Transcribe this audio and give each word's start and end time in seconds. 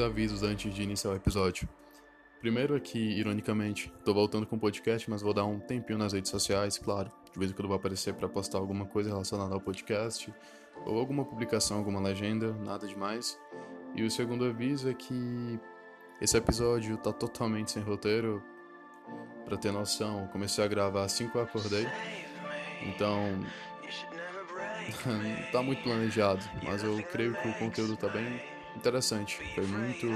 avisos 0.00 0.42
antes 0.42 0.72
de 0.72 0.82
iniciar 0.82 1.10
o 1.10 1.16
episódio. 1.16 1.68
Primeiro 2.40 2.74
é 2.74 2.80
que, 2.80 2.98
ironicamente, 2.98 3.92
tô 4.02 4.14
voltando 4.14 4.46
com 4.46 4.56
o 4.56 4.58
podcast, 4.58 5.08
mas 5.10 5.20
vou 5.20 5.34
dar 5.34 5.44
um 5.44 5.60
tempinho 5.60 5.98
nas 5.98 6.14
redes 6.14 6.30
sociais, 6.30 6.78
claro. 6.78 7.10
De 7.30 7.38
vez 7.38 7.50
em 7.50 7.54
quando 7.54 7.68
vou 7.68 7.76
aparecer 7.76 8.14
para 8.14 8.28
postar 8.28 8.58
alguma 8.58 8.86
coisa 8.86 9.10
relacionada 9.10 9.54
ao 9.54 9.60
podcast, 9.60 10.32
ou 10.86 10.98
alguma 10.98 11.24
publicação, 11.24 11.76
alguma 11.76 12.00
legenda, 12.00 12.52
nada 12.54 12.86
demais. 12.86 13.38
E 13.94 14.02
o 14.02 14.10
segundo 14.10 14.46
aviso 14.46 14.88
é 14.88 14.94
que 14.94 15.60
esse 16.20 16.36
episódio 16.36 16.96
tá 16.96 17.12
totalmente 17.12 17.72
sem 17.72 17.82
roteiro. 17.82 18.42
Pra 19.44 19.56
ter 19.56 19.72
noção, 19.72 20.26
comecei 20.28 20.64
a 20.64 20.68
gravar 20.68 21.04
assim 21.04 21.28
que 21.28 21.36
eu 21.36 21.42
acordei. 21.42 21.86
Então, 22.82 23.38
tá 25.52 25.62
muito 25.62 25.82
planejado, 25.82 26.42
mas 26.62 26.82
eu 26.82 27.02
creio 27.02 27.34
que 27.34 27.48
o 27.48 27.54
conteúdo 27.58 27.96
tá 27.96 28.08
bem 28.08 28.40
interessante. 28.76 29.38
Foi 29.54 29.66
muito, 29.66 30.06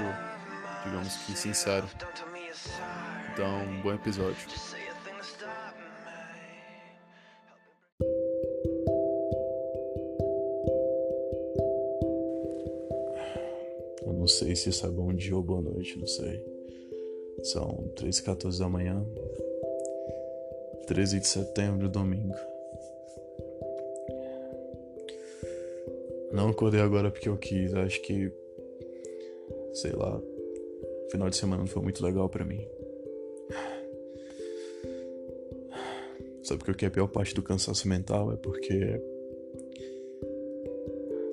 digamos 0.83 1.15
que, 1.25 1.37
sincero. 1.37 1.87
Então, 3.33 3.63
um 3.63 3.81
bom 3.81 3.93
episódio. 3.93 4.47
Eu 14.05 14.13
não 14.13 14.27
sei 14.27 14.55
se 14.55 14.69
isso 14.69 14.85
é 14.85 14.89
bom 14.89 15.13
dia 15.13 15.35
ou 15.35 15.43
boa 15.43 15.61
noite, 15.61 15.97
não 15.97 16.07
sei. 16.07 16.43
São 17.43 17.91
3h14 17.95 18.59
da 18.59 18.69
manhã, 18.69 19.05
13 20.87 21.19
de 21.19 21.27
setembro, 21.27 21.89
domingo. 21.89 22.35
Não 26.31 26.49
acordei 26.49 26.81
agora 26.81 27.11
porque 27.11 27.29
eu 27.29 27.37
quis, 27.37 27.73
acho 27.73 28.01
que 28.01 28.31
sei 29.75 29.91
lá, 29.91 30.21
final 31.11 31.29
de 31.29 31.35
semana 31.35 31.61
não 31.61 31.67
foi 31.67 31.83
muito 31.83 32.03
legal 32.03 32.29
para 32.29 32.45
mim. 32.45 32.65
Sabe 36.43 36.63
o 36.63 36.75
que 36.75 36.85
é 36.85 36.87
a 36.87 36.91
pior 36.91 37.07
parte 37.07 37.35
do 37.35 37.43
cansaço 37.43 37.87
mental? 37.87 38.31
É 38.31 38.37
porque 38.37 39.01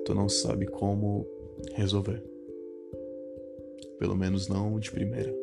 tu 0.05 0.13
não 0.13 0.27
sabe 0.27 0.65
como 0.65 1.25
resolver. 1.73 2.21
Pelo 3.97 4.15
menos 4.15 4.49
não 4.49 4.77
de 4.77 4.91
primeira. 4.91 5.33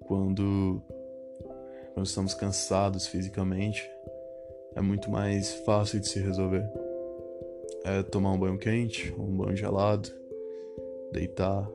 Quando, 0.00 0.80
quando 1.92 2.06
estamos 2.06 2.32
cansados 2.32 3.06
fisicamente, 3.06 3.86
é 4.74 4.80
muito 4.80 5.10
mais 5.10 5.52
fácil 5.66 6.00
de 6.00 6.08
se 6.08 6.20
resolver 6.20 6.64
é 7.86 8.02
tomar 8.02 8.32
um 8.32 8.38
banho 8.38 8.58
quente, 8.58 9.14
um 9.16 9.36
banho 9.36 9.56
gelado, 9.56 10.10
deitar, 11.12 11.70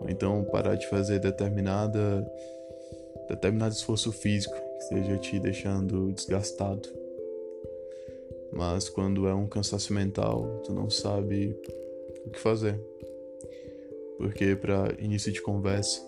ou 0.00 0.06
então 0.08 0.44
parar 0.44 0.74
de 0.74 0.86
fazer 0.88 1.18
determinada 1.20 2.24
determinado 3.28 3.72
esforço 3.72 4.12
físico 4.12 4.54
que 4.54 4.78
esteja 4.78 5.16
te 5.16 5.40
deixando 5.40 6.12
desgastado. 6.12 6.86
Mas 8.52 8.90
quando 8.90 9.26
é 9.26 9.34
um 9.34 9.46
cansaço 9.46 9.94
mental, 9.94 10.60
tu 10.64 10.74
não 10.74 10.90
sabe 10.90 11.56
o 12.26 12.30
que 12.30 12.38
fazer. 12.38 12.78
Porque 14.18 14.54
para 14.54 14.94
início 14.98 15.32
de 15.32 15.40
conversa, 15.40 16.00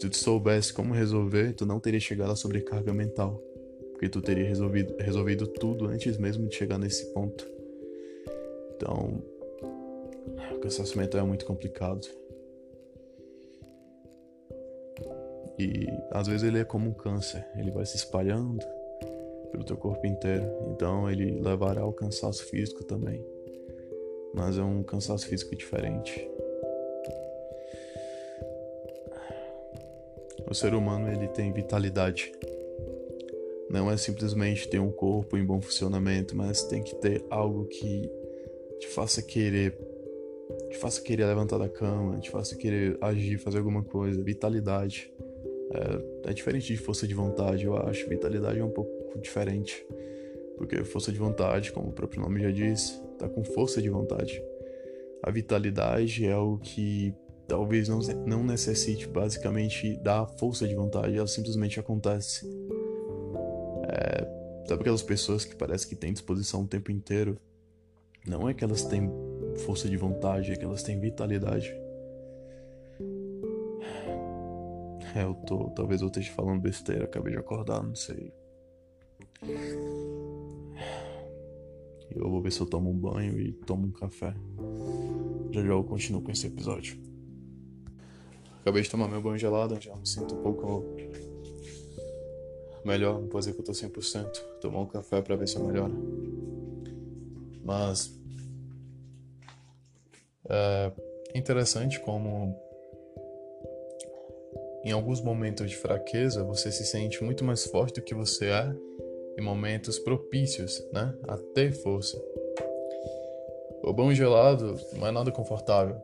se 0.00 0.08
tu 0.08 0.16
soubesse 0.16 0.72
como 0.72 0.94
resolver, 0.94 1.52
tu 1.52 1.66
não 1.66 1.78
teria 1.78 2.00
chegado 2.00 2.32
à 2.32 2.36
sobrecarga 2.36 2.94
mental. 2.94 3.42
Porque 3.92 4.08
tu 4.08 4.22
teria 4.22 4.46
resolvido, 4.46 4.96
resolvido 4.98 5.46
tudo 5.46 5.86
antes 5.86 6.16
mesmo 6.16 6.48
de 6.48 6.54
chegar 6.54 6.78
nesse 6.78 7.12
ponto. 7.12 7.57
Então, 8.78 9.20
o 10.54 10.60
cansaço 10.60 10.96
mental 10.96 11.22
é 11.22 11.24
muito 11.24 11.44
complicado. 11.44 12.06
E 15.58 15.88
às 16.12 16.28
vezes 16.28 16.44
ele 16.44 16.60
é 16.60 16.64
como 16.64 16.88
um 16.88 16.94
câncer, 16.94 17.44
ele 17.56 17.72
vai 17.72 17.84
se 17.84 17.96
espalhando 17.96 18.64
pelo 19.50 19.64
teu 19.64 19.76
corpo 19.76 20.06
inteiro. 20.06 20.46
Então 20.68 21.10
ele 21.10 21.40
levará 21.40 21.80
ao 21.80 21.92
cansaço 21.92 22.44
físico 22.44 22.84
também. 22.84 23.24
Mas 24.32 24.56
é 24.56 24.62
um 24.62 24.84
cansaço 24.84 25.26
físico 25.26 25.56
diferente. 25.56 26.28
O 30.48 30.54
ser 30.54 30.72
humano 30.74 31.10
ele 31.12 31.26
tem 31.26 31.52
vitalidade. 31.52 32.32
Não 33.68 33.90
é 33.90 33.96
simplesmente 33.96 34.68
ter 34.68 34.78
um 34.78 34.92
corpo 34.92 35.36
em 35.36 35.44
bom 35.44 35.60
funcionamento, 35.60 36.36
mas 36.36 36.62
tem 36.62 36.82
que 36.82 36.94
ter 36.94 37.24
algo 37.28 37.66
que 37.66 38.08
te 38.78 38.88
faça 38.88 39.22
querer, 39.22 39.76
te 40.70 40.78
faça 40.78 41.00
querer 41.00 41.26
levantar 41.26 41.58
da 41.58 41.68
cama, 41.68 42.18
te 42.18 42.30
faça 42.30 42.56
querer 42.56 42.96
agir, 43.00 43.38
fazer 43.38 43.58
alguma 43.58 43.82
coisa. 43.82 44.22
Vitalidade. 44.22 45.12
É, 46.24 46.30
é 46.30 46.32
diferente 46.32 46.66
de 46.66 46.76
força 46.76 47.06
de 47.06 47.14
vontade, 47.14 47.64
eu 47.64 47.76
acho. 47.76 48.08
Vitalidade 48.08 48.58
é 48.58 48.64
um 48.64 48.70
pouco 48.70 49.18
diferente. 49.20 49.84
Porque 50.56 50.82
força 50.84 51.12
de 51.12 51.18
vontade, 51.18 51.72
como 51.72 51.88
o 51.88 51.92
próprio 51.92 52.20
nome 52.20 52.40
já 52.40 52.50
diz, 52.50 53.00
tá 53.18 53.28
com 53.28 53.44
força 53.44 53.80
de 53.80 53.88
vontade. 53.88 54.42
A 55.22 55.30
vitalidade 55.30 56.26
é 56.26 56.36
o 56.36 56.58
que 56.58 57.14
talvez 57.46 57.88
não, 57.88 57.98
não 58.26 58.44
necessite 58.44 59.08
basicamente 59.08 59.96
da 59.96 60.26
força 60.26 60.68
de 60.68 60.74
vontade, 60.74 61.16
ela 61.16 61.26
simplesmente 61.26 61.80
acontece. 61.80 62.46
É, 63.88 64.24
sabe 64.68 64.82
aquelas 64.82 65.02
pessoas 65.02 65.44
que 65.44 65.56
parece 65.56 65.86
que 65.86 65.96
têm 65.96 66.12
disposição 66.12 66.62
o 66.62 66.66
tempo 66.66 66.92
inteiro? 66.92 67.38
Não 68.26 68.48
é 68.48 68.54
que 68.54 68.64
elas 68.64 68.84
têm 68.84 69.10
força 69.64 69.88
de 69.88 69.96
vontade, 69.96 70.52
é 70.52 70.56
que 70.56 70.64
elas 70.64 70.82
têm 70.82 71.00
vitalidade. 71.00 71.72
É, 75.14 75.22
eu 75.22 75.34
tô. 75.34 75.70
Talvez 75.70 76.00
eu 76.00 76.08
esteja 76.08 76.30
falando 76.32 76.60
besteira, 76.60 77.04
acabei 77.04 77.32
de 77.32 77.38
acordar, 77.38 77.82
não 77.82 77.94
sei. 77.94 78.32
Eu 82.14 82.30
vou 82.30 82.40
ver 82.42 82.52
se 82.52 82.60
eu 82.60 82.66
tomo 82.66 82.90
um 82.90 82.96
banho 82.96 83.38
e 83.38 83.52
tomo 83.52 83.86
um 83.86 83.90
café. 83.90 84.34
Já 85.50 85.62
já 85.62 85.68
eu 85.68 85.84
continuo 85.84 86.22
com 86.22 86.30
esse 86.30 86.46
episódio. 86.46 86.98
Acabei 88.60 88.82
de 88.82 88.90
tomar 88.90 89.08
meu 89.08 89.22
banho 89.22 89.38
gelado, 89.38 89.80
já 89.80 89.94
me 89.96 90.06
sinto 90.06 90.34
um 90.34 90.42
pouco 90.42 90.84
melhor, 92.84 93.20
não 93.20 93.28
vou 93.28 93.40
dizer 93.40 93.54
que 93.54 93.60
eu 93.60 93.64
tô 93.64 93.72
100%. 93.72 94.30
Tomar 94.60 94.80
um 94.80 94.86
café 94.86 95.22
para 95.22 95.36
ver 95.36 95.48
se 95.48 95.56
eu 95.56 95.64
melhoro. 95.64 95.94
Mas 97.68 98.10
é 100.48 100.90
interessante 101.34 102.00
como 102.00 102.58
em 104.82 104.90
alguns 104.90 105.20
momentos 105.20 105.68
de 105.68 105.76
fraqueza 105.76 106.42
você 106.42 106.72
se 106.72 106.86
sente 106.86 107.22
muito 107.22 107.44
mais 107.44 107.66
forte 107.66 108.00
do 108.00 108.02
que 108.02 108.14
você 108.14 108.46
é 108.46 108.74
em 109.38 109.42
momentos 109.42 109.98
propícios, 109.98 110.82
né, 110.94 111.14
a 111.28 111.36
ter 111.36 111.72
força. 111.72 112.18
O 113.82 113.92
banho 113.92 114.14
gelado 114.14 114.74
não 114.94 115.06
é 115.06 115.10
nada 115.10 115.30
confortável. 115.30 116.00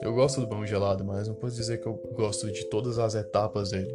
Eu 0.00 0.14
gosto 0.14 0.40
do 0.40 0.46
banho 0.46 0.66
gelado, 0.66 1.04
mas 1.04 1.28
não 1.28 1.34
posso 1.34 1.54
dizer 1.54 1.82
que 1.82 1.86
eu 1.86 1.96
gosto 2.14 2.50
de 2.50 2.64
todas 2.70 2.98
as 2.98 3.14
etapas 3.14 3.72
dele. 3.72 3.94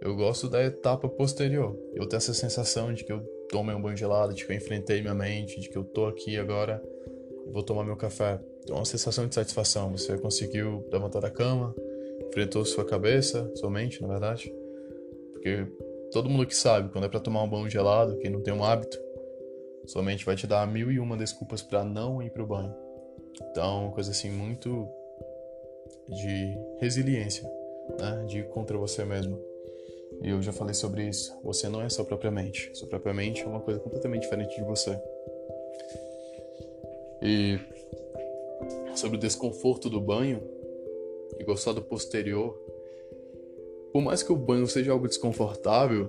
Eu 0.00 0.16
gosto 0.16 0.48
da 0.48 0.60
etapa 0.64 1.08
posterior. 1.08 1.78
Eu 1.94 2.08
tenho 2.08 2.18
essa 2.18 2.34
sensação 2.34 2.92
de 2.92 3.04
que 3.04 3.12
eu 3.12 3.35
tomei 3.48 3.74
um 3.74 3.80
banho 3.80 3.96
gelado, 3.96 4.34
de 4.34 4.44
que 4.44 4.52
eu 4.52 4.56
enfrentei 4.56 5.00
minha 5.00 5.14
mente, 5.14 5.60
de 5.60 5.68
que 5.68 5.76
eu 5.76 5.84
tô 5.84 6.06
aqui 6.06 6.38
agora 6.38 6.82
e 7.46 7.50
vou 7.50 7.62
tomar 7.62 7.84
meu 7.84 7.96
café. 7.96 8.40
Então, 8.62 8.76
é 8.76 8.78
uma 8.80 8.84
sensação 8.84 9.26
de 9.26 9.34
satisfação. 9.34 9.92
Você 9.92 10.18
conseguiu 10.18 10.86
levantar 10.90 11.20
da 11.20 11.30
cama, 11.30 11.74
enfrentou 12.28 12.64
sua 12.64 12.84
cabeça, 12.84 13.50
sua 13.54 13.70
mente, 13.70 14.02
na 14.02 14.08
verdade. 14.08 14.52
Porque 15.32 15.66
todo 16.10 16.28
mundo 16.28 16.46
que 16.46 16.56
sabe, 16.56 16.90
quando 16.90 17.04
é 17.04 17.08
para 17.08 17.20
tomar 17.20 17.42
um 17.42 17.48
banho 17.48 17.70
gelado, 17.70 18.18
quem 18.18 18.30
não 18.30 18.42
tem 18.42 18.52
um 18.52 18.64
hábito, 18.64 18.98
sua 19.86 20.02
mente 20.02 20.24
vai 20.24 20.34
te 20.34 20.46
dar 20.46 20.66
mil 20.66 20.90
e 20.90 20.98
uma 20.98 21.16
desculpas 21.16 21.62
para 21.62 21.84
não 21.84 22.20
ir 22.20 22.30
pro 22.30 22.46
banho. 22.46 22.74
Então, 23.50 23.84
uma 23.84 23.92
coisa 23.92 24.10
assim 24.10 24.30
muito 24.30 24.88
de 26.08 26.58
resiliência, 26.80 27.48
né? 27.98 28.24
De 28.26 28.38
ir 28.38 28.48
contra 28.48 28.76
você 28.76 29.04
mesmo. 29.04 29.38
E 30.22 30.30
eu 30.30 30.42
já 30.42 30.52
falei 30.52 30.74
sobre 30.74 31.08
isso. 31.08 31.36
Você 31.42 31.68
não 31.68 31.82
é 31.82 31.88
sua 31.88 32.04
própria 32.04 32.30
mente. 32.30 32.70
Sua 32.74 32.88
própria 32.88 33.12
mente 33.12 33.42
é 33.42 33.46
uma 33.46 33.60
coisa 33.60 33.80
completamente 33.80 34.22
diferente 34.22 34.56
de 34.56 34.64
você. 34.64 34.98
E 37.22 37.58
sobre 38.94 39.16
o 39.16 39.20
desconforto 39.20 39.90
do 39.90 40.00
banho 40.00 40.42
e 41.38 41.44
gostar 41.44 41.72
do 41.72 41.82
posterior, 41.82 42.58
por 43.92 44.02
mais 44.02 44.22
que 44.22 44.32
o 44.32 44.36
banho 44.36 44.66
seja 44.66 44.92
algo 44.92 45.08
desconfortável, 45.08 46.08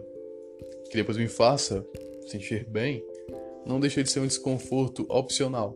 que 0.89 0.95
depois 0.95 1.17
me 1.17 1.27
faça 1.27 1.85
sentir 2.27 2.65
bem, 2.65 3.03
não 3.65 3.79
deixa 3.79 4.03
de 4.03 4.09
ser 4.09 4.19
um 4.19 4.27
desconforto 4.27 5.05
opcional. 5.09 5.75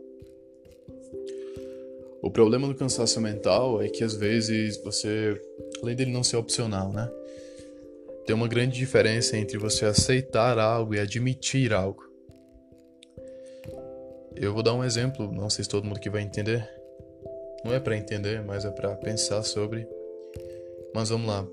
O 2.21 2.29
problema 2.29 2.67
do 2.67 2.75
cansaço 2.75 3.19
mental 3.19 3.81
é 3.81 3.89
que 3.89 4.03
às 4.03 4.13
vezes 4.13 4.77
você, 4.83 5.41
além 5.81 5.95
dele 5.95 6.11
não 6.11 6.23
ser 6.23 6.37
opcional, 6.37 6.91
né? 6.91 7.11
Tem 8.31 8.35
uma 8.37 8.47
grande 8.47 8.77
diferença 8.77 9.35
entre 9.35 9.57
você 9.57 9.83
aceitar 9.83 10.57
algo 10.57 10.95
e 10.95 10.99
admitir 11.01 11.73
algo. 11.73 12.01
Eu 14.33 14.53
vou 14.53 14.63
dar 14.63 14.73
um 14.73 14.85
exemplo, 14.85 15.29
não 15.33 15.49
sei 15.49 15.65
se 15.65 15.69
todo 15.69 15.83
mundo 15.83 15.97
aqui 15.97 16.09
vai 16.09 16.21
entender. 16.21 16.65
Não 17.65 17.73
é 17.73 17.79
para 17.81 17.97
entender, 17.97 18.41
mas 18.41 18.63
é 18.63 18.71
para 18.71 18.95
pensar 18.95 19.43
sobre. 19.43 19.85
Mas 20.95 21.09
vamos 21.09 21.27
lá. 21.27 21.45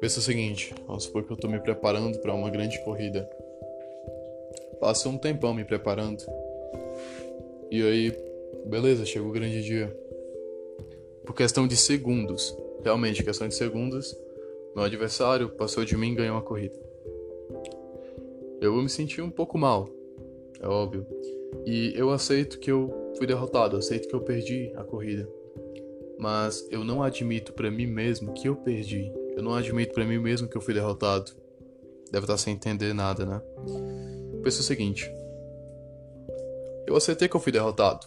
Pensa 0.00 0.18
o 0.18 0.22
seguinte, 0.22 0.74
vamos 0.84 1.04
supor 1.04 1.24
que 1.24 1.32
eu 1.32 1.36
tô 1.36 1.46
me 1.46 1.60
preparando 1.60 2.18
para 2.18 2.34
uma 2.34 2.50
grande 2.50 2.82
corrida. 2.82 3.30
Passo 4.80 5.08
um 5.10 5.16
tempão 5.16 5.54
me 5.54 5.64
preparando. 5.64 6.24
E 7.70 7.80
aí, 7.80 8.12
beleza, 8.66 9.06
chegou 9.06 9.28
o 9.28 9.32
grande 9.32 9.62
dia. 9.62 9.96
Por 11.24 11.36
questão 11.36 11.68
de 11.68 11.76
segundos, 11.76 12.52
realmente, 12.82 13.22
questão 13.22 13.46
de 13.46 13.54
segundos, 13.54 14.12
meu 14.74 14.84
adversário 14.84 15.48
passou 15.50 15.84
de 15.84 15.96
mim 15.96 16.12
e 16.12 16.14
ganhou 16.16 16.36
a 16.36 16.42
corrida. 16.42 16.78
Eu 18.60 18.74
me 18.74 18.88
senti 18.88 19.20
um 19.20 19.30
pouco 19.30 19.58
mal, 19.58 19.88
é 20.60 20.68
óbvio. 20.68 21.06
E 21.66 21.92
eu 21.96 22.10
aceito 22.10 22.58
que 22.58 22.70
eu 22.70 23.12
fui 23.16 23.26
derrotado, 23.26 23.76
aceito 23.76 24.08
que 24.08 24.14
eu 24.14 24.20
perdi 24.20 24.72
a 24.76 24.84
corrida. 24.84 25.28
Mas 26.18 26.66
eu 26.70 26.84
não 26.84 27.02
admito 27.02 27.52
para 27.52 27.70
mim 27.70 27.86
mesmo 27.86 28.32
que 28.32 28.48
eu 28.48 28.54
perdi. 28.56 29.12
Eu 29.34 29.42
não 29.42 29.54
admito 29.54 29.94
para 29.94 30.04
mim 30.04 30.18
mesmo 30.18 30.48
que 30.48 30.56
eu 30.56 30.60
fui 30.60 30.74
derrotado. 30.74 31.32
Deve 32.12 32.24
estar 32.24 32.36
sem 32.36 32.54
entender 32.54 32.92
nada, 32.92 33.24
né? 33.24 33.42
Pensa 34.42 34.60
o 34.60 34.64
seguinte: 34.64 35.10
eu 36.86 36.96
aceitei 36.96 37.28
que 37.28 37.36
eu 37.36 37.40
fui 37.40 37.52
derrotado. 37.52 38.06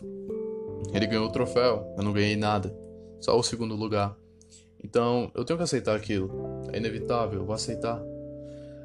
Ele 0.94 1.08
ganhou 1.08 1.26
o 1.26 1.32
troféu, 1.32 1.94
eu 1.98 2.04
não 2.04 2.12
ganhei 2.12 2.36
nada, 2.36 2.76
só 3.20 3.38
o 3.40 3.42
segundo 3.42 3.76
lugar. 3.76 4.16
Então 4.84 5.32
eu 5.34 5.46
tenho 5.46 5.58
que 5.58 5.64
aceitar 5.64 5.96
aquilo. 5.96 6.30
É 6.74 6.78
inevitável, 6.78 7.46
vou 7.46 7.56
aceitar. 7.56 8.02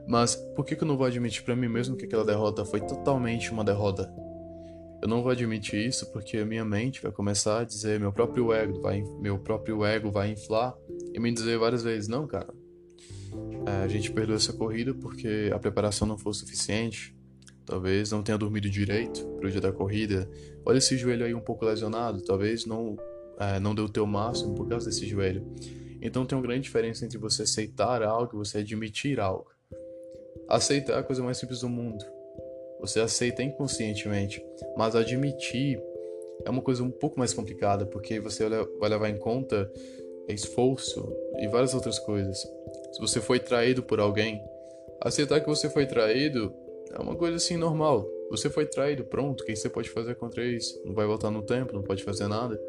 Mas 0.06 0.36
por 0.36 0.64
que, 0.64 0.76
que 0.76 0.84
eu 0.84 0.88
não 0.88 0.96
vou 0.96 1.06
admitir 1.06 1.42
para 1.42 1.56
mim 1.56 1.68
mesmo 1.68 1.96
que 1.96 2.04
aquela 2.04 2.24
derrota 2.24 2.64
foi 2.64 2.80
totalmente 2.80 3.50
uma 3.50 3.64
derrota? 3.64 4.12
Eu 5.02 5.08
não 5.08 5.22
vou 5.22 5.30
admitir 5.30 5.86
isso 5.86 6.10
porque 6.12 6.38
a 6.38 6.46
minha 6.46 6.64
mente 6.64 7.02
vai 7.02 7.12
começar 7.12 7.60
a 7.60 7.64
dizer, 7.64 8.00
meu 8.00 8.12
próprio 8.12 8.52
ego 8.52 8.80
vai, 8.80 9.02
meu 9.20 9.38
próprio 9.38 9.84
ego 9.84 10.10
vai 10.10 10.30
inflar 10.30 10.74
e 11.12 11.20
me 11.20 11.32
dizer 11.32 11.58
várias 11.58 11.82
vezes, 11.82 12.08
não, 12.08 12.26
cara, 12.26 12.48
é, 13.66 13.84
a 13.84 13.88
gente 13.88 14.10
perdeu 14.10 14.34
essa 14.36 14.52
corrida 14.52 14.94
porque 14.94 15.50
a 15.54 15.58
preparação 15.58 16.06
não 16.06 16.18
foi 16.18 16.32
suficiente. 16.34 17.14
Talvez 17.64 18.10
não 18.10 18.22
tenha 18.22 18.38
dormido 18.38 18.68
direito 18.70 19.26
pro 19.38 19.50
dia 19.50 19.60
da 19.60 19.70
corrida. 19.70 20.28
Olha 20.64 20.78
esse 20.78 20.96
joelho 20.96 21.26
aí 21.26 21.34
um 21.34 21.40
pouco 21.40 21.66
lesionado. 21.66 22.22
Talvez 22.22 22.64
não 22.64 22.96
é, 23.38 23.60
não 23.60 23.74
deu 23.74 23.84
o 23.84 23.88
teu 23.88 24.06
máximo 24.06 24.54
por 24.54 24.66
causa 24.66 24.86
desse 24.86 25.06
joelho. 25.06 25.46
Então 26.00 26.24
tem 26.24 26.36
uma 26.36 26.46
grande 26.46 26.62
diferença 26.62 27.04
entre 27.04 27.18
você 27.18 27.42
aceitar 27.42 28.02
algo 28.02 28.36
e 28.36 28.38
você 28.46 28.58
admitir 28.58 29.20
algo. 29.20 29.50
Aceitar 30.48 30.94
é 30.94 30.98
a 30.98 31.02
coisa 31.02 31.22
mais 31.22 31.36
simples 31.36 31.60
do 31.60 31.68
mundo. 31.68 32.04
Você 32.80 33.00
aceita 33.00 33.42
inconscientemente, 33.42 34.44
mas 34.76 34.94
admitir 34.94 35.80
é 36.44 36.50
uma 36.50 36.62
coisa 36.62 36.82
um 36.82 36.90
pouco 36.90 37.18
mais 37.18 37.34
complicada, 37.34 37.84
porque 37.84 38.20
você 38.20 38.48
vai 38.78 38.88
levar 38.88 39.08
em 39.08 39.18
conta 39.18 39.70
esforço 40.28 41.10
e 41.38 41.48
várias 41.48 41.74
outras 41.74 41.98
coisas. 41.98 42.38
Se 42.92 43.00
você 43.00 43.20
foi 43.20 43.40
traído 43.40 43.82
por 43.82 43.98
alguém, 43.98 44.40
aceitar 45.00 45.40
que 45.40 45.48
você 45.48 45.68
foi 45.68 45.86
traído 45.86 46.54
é 46.92 47.00
uma 47.00 47.16
coisa 47.16 47.36
assim 47.36 47.56
normal. 47.56 48.08
Você 48.30 48.50
foi 48.50 48.66
traído, 48.66 49.04
pronto, 49.04 49.42
o 49.42 49.44
que 49.44 49.56
você 49.56 49.68
pode 49.68 49.88
fazer 49.90 50.14
contra 50.16 50.44
isso? 50.44 50.80
Não 50.84 50.94
vai 50.94 51.06
voltar 51.06 51.30
no 51.30 51.42
tempo, 51.42 51.74
não 51.74 51.82
pode 51.82 52.04
fazer 52.04 52.28
nada. 52.28 52.60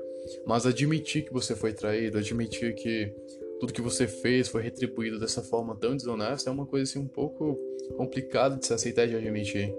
Mas 0.45 0.65
admitir 0.65 1.25
que 1.25 1.33
você 1.33 1.55
foi 1.55 1.73
traído, 1.73 2.17
admitir 2.17 2.75
que 2.75 3.13
tudo 3.59 3.73
que 3.73 3.81
você 3.81 4.07
fez 4.07 4.47
foi 4.47 4.61
retribuído 4.61 5.19
dessa 5.19 5.41
forma 5.41 5.75
tão 5.75 5.95
desonesta 5.95 6.49
é 6.49 6.53
uma 6.53 6.65
coisa 6.65 6.89
assim 6.89 6.99
um 6.99 7.07
pouco 7.07 7.57
complicada 7.97 8.55
de 8.55 8.65
se 8.65 8.73
aceitar 8.73 9.05
e 9.05 9.09
de 9.09 9.15
admitir. 9.15 9.73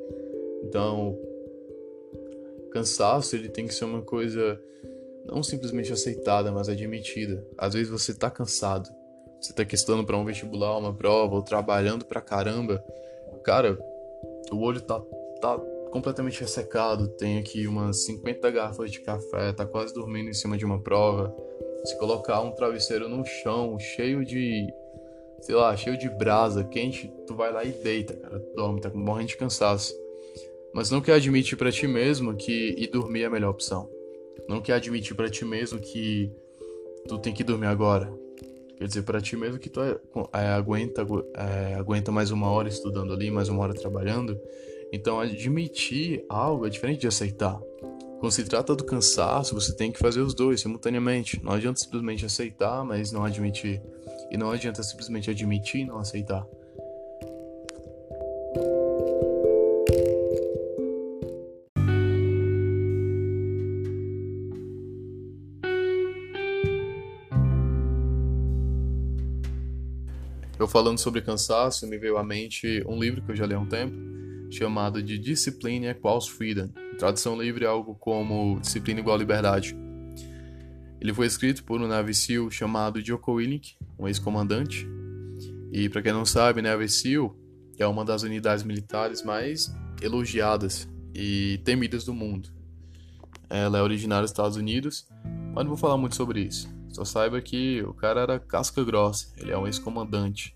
Então, 0.64 1.18
cansaço 2.70 3.34
ele 3.36 3.48
tem 3.48 3.66
que 3.66 3.74
ser 3.74 3.84
uma 3.84 4.02
coisa 4.02 4.60
não 5.24 5.42
simplesmente 5.42 5.92
aceitada, 5.92 6.50
mas 6.52 6.68
admitida. 6.68 7.46
Às 7.56 7.74
vezes 7.74 7.88
você 7.88 8.14
tá 8.14 8.30
cansado, 8.30 8.88
você 9.40 9.52
tá 9.52 9.64
questando 9.64 10.04
para 10.04 10.16
um 10.16 10.24
vestibular, 10.24 10.76
uma 10.78 10.94
prova, 10.94 11.36
ou 11.36 11.42
trabalhando 11.42 12.04
pra 12.04 12.20
caramba. 12.20 12.84
Cara, 13.44 13.78
o 14.52 14.58
olho 14.58 14.80
tá, 14.80 15.00
tá 15.40 15.58
completamente 15.90 16.40
ressecado, 16.40 17.08
tem 17.08 17.38
aqui 17.38 17.66
umas 17.66 18.04
50 18.04 18.50
garrafas 18.50 18.90
de 18.90 19.00
café, 19.00 19.52
tá 19.52 19.66
quase 19.66 19.92
dormindo 19.92 20.30
em 20.30 20.34
cima 20.34 20.56
de 20.56 20.64
uma 20.64 20.80
prova. 20.80 21.34
Se 21.84 21.98
colocar 21.98 22.40
um 22.40 22.52
travesseiro 22.52 23.08
no 23.08 23.24
chão, 23.24 23.78
cheio 23.78 24.24
de, 24.24 24.66
sei 25.40 25.54
lá, 25.54 25.76
cheio 25.76 25.98
de 25.98 26.08
brasa 26.08 26.64
quente, 26.64 27.12
tu 27.26 27.34
vai 27.34 27.52
lá 27.52 27.64
e 27.64 27.72
deita, 27.72 28.14
cara, 28.14 28.38
dorme, 28.54 28.80
tá 28.80 28.90
morrendo 28.90 29.28
de 29.28 29.36
cansaço. 29.36 29.94
Mas 30.72 30.90
não 30.90 31.00
quer 31.00 31.14
admitir 31.14 31.58
para 31.58 31.72
ti 31.72 31.86
mesmo 31.86 32.34
que 32.36 32.74
ir 32.78 32.88
dormir 32.88 33.22
é 33.22 33.26
a 33.26 33.30
melhor 33.30 33.50
opção. 33.50 33.90
Não 34.48 34.60
quer 34.60 34.74
admitir 34.74 35.14
para 35.16 35.28
ti 35.28 35.44
mesmo 35.44 35.80
que 35.80 36.30
tu 37.08 37.18
tem 37.18 37.32
que 37.32 37.42
dormir 37.42 37.66
agora. 37.66 38.12
Quer 38.76 38.86
dizer, 38.86 39.02
para 39.02 39.20
ti 39.20 39.36
mesmo 39.36 39.58
que 39.58 39.68
tu 39.68 39.80
é, 39.82 39.98
é, 40.32 40.46
aguenta, 40.48 41.06
é, 41.34 41.74
aguenta 41.74 42.10
mais 42.10 42.30
uma 42.30 42.50
hora 42.50 42.68
estudando 42.68 43.12
ali, 43.12 43.30
mais 43.30 43.48
uma 43.48 43.62
hora 43.62 43.74
trabalhando. 43.74 44.40
Então, 44.92 45.20
admitir 45.20 46.24
algo 46.28 46.66
é 46.66 46.68
diferente 46.68 47.00
de 47.00 47.06
aceitar. 47.06 47.60
Quando 48.18 48.32
se 48.32 48.44
trata 48.44 48.74
do 48.74 48.84
cansaço, 48.84 49.54
você 49.54 49.74
tem 49.74 49.92
que 49.92 49.98
fazer 49.98 50.20
os 50.20 50.34
dois 50.34 50.60
simultaneamente. 50.60 51.42
Não 51.42 51.52
adianta 51.52 51.80
simplesmente 51.80 52.26
aceitar, 52.26 52.84
mas 52.84 53.12
não 53.12 53.24
admitir. 53.24 53.80
E 54.30 54.36
não 54.36 54.50
adianta 54.50 54.82
simplesmente 54.82 55.30
admitir 55.30 55.82
e 55.82 55.84
não 55.86 55.98
aceitar. 55.98 56.46
Eu 70.58 70.68
falando 70.68 70.98
sobre 70.98 71.22
cansaço, 71.22 71.86
me 71.86 71.96
veio 71.96 72.18
à 72.18 72.22
mente 72.22 72.84
um 72.86 73.00
livro 73.00 73.22
que 73.22 73.30
eu 73.30 73.36
já 73.36 73.46
li 73.46 73.54
há 73.54 73.58
um 73.58 73.66
tempo, 73.66 74.09
chamado 74.50 75.02
de 75.02 75.18
Discipline 75.18 75.86
Equals 75.86 76.26
Freedom. 76.28 76.68
Tradução 76.98 77.40
livre 77.40 77.64
é 77.64 77.68
algo 77.68 77.94
como 77.94 78.58
Disciplina 78.60 79.00
igual 79.00 79.16
liberdade. 79.16 79.76
Ele 81.00 81.14
foi 81.14 81.26
escrito 81.26 81.64
por 81.64 81.80
um 81.80 81.86
Navy 81.86 82.12
SEAL 82.12 82.50
chamado 82.50 83.00
Joko 83.00 83.32
Willink, 83.32 83.74
um 83.98 84.06
ex-comandante. 84.06 84.86
E 85.72 85.88
para 85.88 86.02
quem 86.02 86.12
não 86.12 86.26
sabe, 86.26 86.60
Navy 86.60 86.88
SEAL 86.88 87.34
é 87.78 87.86
uma 87.86 88.04
das 88.04 88.22
unidades 88.22 88.62
militares 88.64 89.22
mais 89.22 89.74
elogiadas 90.02 90.88
e 91.14 91.58
temidas 91.64 92.04
do 92.04 92.12
mundo. 92.12 92.50
Ela 93.48 93.78
é 93.78 93.82
originária 93.82 94.22
dos 94.22 94.30
Estados 94.30 94.56
Unidos, 94.56 95.08
mas 95.54 95.64
não 95.64 95.68
vou 95.68 95.76
falar 95.76 95.96
muito 95.96 96.16
sobre 96.16 96.42
isso. 96.42 96.68
Só 96.90 97.04
saiba 97.04 97.40
que 97.40 97.82
o 97.82 97.94
cara 97.94 98.20
era 98.20 98.38
casca 98.38 98.84
grossa, 98.84 99.32
ele 99.38 99.52
é 99.52 99.58
um 99.58 99.66
ex-comandante. 99.66 100.54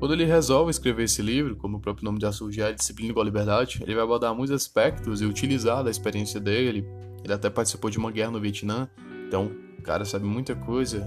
Quando 0.00 0.14
ele 0.14 0.24
resolve 0.24 0.70
escrever 0.70 1.04
esse 1.04 1.20
livro, 1.20 1.54
como 1.56 1.76
o 1.76 1.80
próprio 1.80 2.06
nome 2.06 2.18
já 2.18 2.32
sugere, 2.32 2.74
Disciplina 2.74 3.10
igual 3.10 3.22
Liberdade, 3.22 3.80
ele 3.82 3.94
vai 3.94 4.02
abordar 4.02 4.34
muitos 4.34 4.56
aspectos 4.56 5.20
e 5.20 5.26
utilizar 5.26 5.84
da 5.84 5.90
experiência 5.90 6.40
dele. 6.40 6.86
Ele 7.22 7.34
até 7.34 7.50
participou 7.50 7.90
de 7.90 7.98
uma 7.98 8.10
guerra 8.10 8.30
no 8.30 8.40
Vietnã, 8.40 8.88
então 9.28 9.52
o 9.78 9.82
cara 9.82 10.06
sabe 10.06 10.24
muita 10.24 10.54
coisa. 10.54 11.06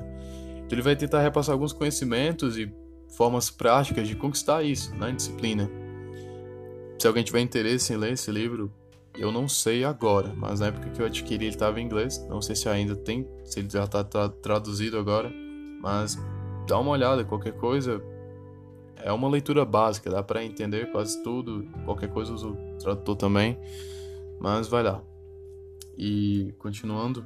Então 0.58 0.68
ele 0.74 0.84
vai 0.84 0.96
tentar 0.96 1.24
repassar 1.24 1.54
alguns 1.54 1.74
conhecimentos 1.74 2.56
e 2.56 2.72
formas 3.18 3.50
práticas 3.50 4.08
de 4.08 4.16
conquistar 4.16 4.62
isso 4.62 4.92
na 4.96 5.08
né, 5.08 5.14
disciplina. 5.14 5.68
Se 7.00 7.08
alguém 7.08 7.24
tiver 7.24 7.40
interesse 7.40 7.94
em 7.94 7.98
ler 7.98 8.14
esse 8.14 8.32
livro, 8.32 8.72
eu 9.18 9.32
não 9.32 9.50
sei 9.50 9.84
agora, 9.84 10.34
mas 10.38 10.60
na 10.60 10.68
época 10.68 10.92
que 10.92 11.02
eu 11.02 11.08
adquiri 11.08 11.46
ele 11.46 11.56
estava 11.56 11.82
em 11.82 11.86
inglês. 11.86 12.24
Não 12.30 12.44
sei 12.44 12.56
se 12.56 12.70
ainda 12.70 12.96
tem, 12.96 13.28
se 13.44 13.60
ele 13.60 13.70
já 13.72 13.86
está 13.86 14.04
tá 14.04 14.30
traduzido 14.30 15.00
agora. 15.00 15.34
Mas 15.82 16.16
dá 16.68 16.80
uma 16.80 16.92
olhada, 16.92 17.26
qualquer 17.26 17.54
coisa. 17.54 18.00
É 18.98 19.12
uma 19.12 19.30
leitura 19.30 19.66
básica, 19.66 20.10
dá 20.10 20.24
para 20.24 20.44
entender 20.44 20.92
quase 20.92 21.22
tudo. 21.24 21.68
Qualquer 21.86 22.10
coisa 22.10 22.34
uso 22.34 22.54
o 22.54 22.78
tradutor 22.78 23.16
também. 23.16 23.58
Mas 24.40 24.68
vai 24.68 24.84
lá. 24.84 25.04
E 25.98 26.54
continuando. 26.58 27.26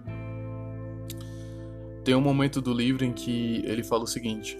Tem 2.03 2.15
um 2.15 2.21
momento 2.21 2.61
do 2.61 2.73
livro 2.73 3.03
em 3.03 3.13
que 3.13 3.61
ele 3.65 3.83
fala 3.83 4.03
o 4.03 4.07
seguinte: 4.07 4.57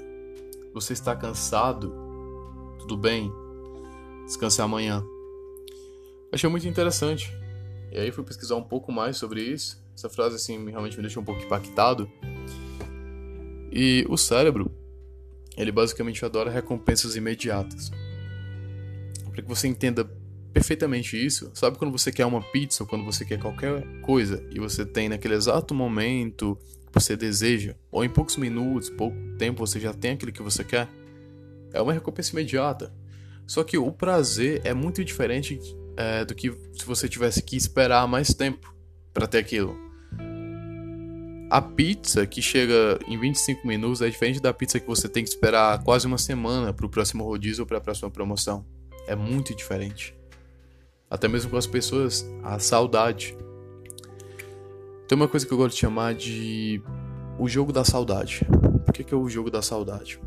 Você 0.74 0.94
está 0.94 1.16
cansado? 1.16 1.94
Tudo 2.80 2.98
bem? 2.98 3.32
Descanse 4.26 4.62
amanhã. 4.62 5.04
Achei 6.32 6.50
muito 6.50 6.68
interessante. 6.68 7.32
E 7.92 7.98
aí 7.98 8.12
fui 8.12 8.24
pesquisar 8.24 8.56
um 8.56 8.64
pouco 8.64 8.92
mais 8.92 9.18
sobre 9.18 9.42
isso. 9.42 9.82
Essa 9.96 10.10
frase 10.10 10.36
assim 10.36 10.70
realmente 10.70 10.96
me 10.98 11.02
deixou 11.02 11.24
um 11.24 11.26
pouco 11.26 11.42
impactado. 11.42 12.10
E 13.72 14.06
o 14.10 14.18
cérebro, 14.18 14.72
ele 15.58 15.72
basicamente 15.72 16.24
adora 16.24 16.52
recompensas 16.52 17.16
imediatas. 17.16 17.92
Para 19.32 19.42
que 19.42 19.48
você 19.48 19.68
entenda 19.68 20.10
perfeitamente 20.54 21.24
isso, 21.24 21.52
sabe 21.54 21.78
quando 21.78 21.92
você 21.92 22.12
quer 22.12 22.26
uma 22.26 22.42
pizza 22.42 22.84
ou 22.84 22.88
quando 22.88 23.04
você 23.04 23.26
quer 23.26 23.40
qualquer 23.40 23.86
coisa 24.02 24.44
e 24.52 24.60
você 24.60 24.86
tem 24.86 25.10
naquele 25.10 25.34
exato 25.34 25.74
momento 25.74 26.58
que 26.88 26.94
você 26.94 27.16
deseja, 27.16 27.76
ou 27.92 28.04
em 28.04 28.10
poucos 28.10 28.38
minutos, 28.38 28.90
pouco 28.90 29.18
tempo 29.38 29.66
você 29.66 29.80
já 29.80 29.94
tem 29.94 30.12
aquilo 30.12 30.32
que 30.32 30.42
você 30.42 30.64
quer? 30.64 30.88
É 31.74 31.82
uma 31.82 31.94
recompensa 31.94 32.32
imediata. 32.32 32.94
Só 33.46 33.64
que 33.64 33.78
o 33.78 33.92
prazer 33.92 34.62
é 34.64 34.74
muito 34.74 35.04
diferente 35.04 35.60
é, 35.96 36.26
do 36.26 36.34
que 36.36 36.52
se 36.74 36.86
você 36.86 37.08
tivesse 37.08 37.42
que 37.42 37.56
esperar 37.56 38.08
mais 38.08 38.34
tempo 38.34 38.74
para 39.14 39.28
ter 39.28 39.40
aquilo. 39.40 39.87
A 41.50 41.62
pizza 41.62 42.26
que 42.28 42.42
chega 42.42 43.00
em 43.08 43.18
25 43.18 43.66
minutos 43.66 44.02
é 44.02 44.10
diferente 44.10 44.42
da 44.42 44.54
pizza 44.54 44.80
que 44.80 44.88
você 44.88 45.08
tem 45.08 45.24
que 45.24 45.30
esperar 45.30 45.82
quase 45.84 46.06
uma 46.06 46.18
semana 46.18 46.74
para 46.74 46.86
o 46.86 46.90
próximo 46.90 47.24
rodízio 47.24 47.64
ou 47.64 47.68
para 47.68 47.78
a 47.78 47.82
próxima 47.82 48.12
promoção. 48.12 48.66
É 49.08 49.16
muito 49.16 49.56
diferente. 49.56 50.14
Até 51.10 51.30
mesmo 51.30 51.50
com 51.50 51.56
as 51.56 51.66
pessoas, 51.66 52.30
a 52.44 52.60
saudade. 52.60 53.38
Tem 55.08 55.16
uma 55.16 55.28
coisa 55.28 55.46
que 55.46 55.54
eu 55.54 55.58
gosto 55.58 55.76
de 55.76 55.80
chamar 55.80 56.14
de 56.14 56.82
o 57.40 57.48
jogo 57.48 57.72
da 57.72 57.86
saudade. 57.86 58.42
Por 58.86 58.94
que, 58.94 59.06
que 59.06 59.14
é 59.14 59.18
o 59.18 59.30
jogo 59.30 59.50
da 59.50 59.62
saudade? 59.62 60.20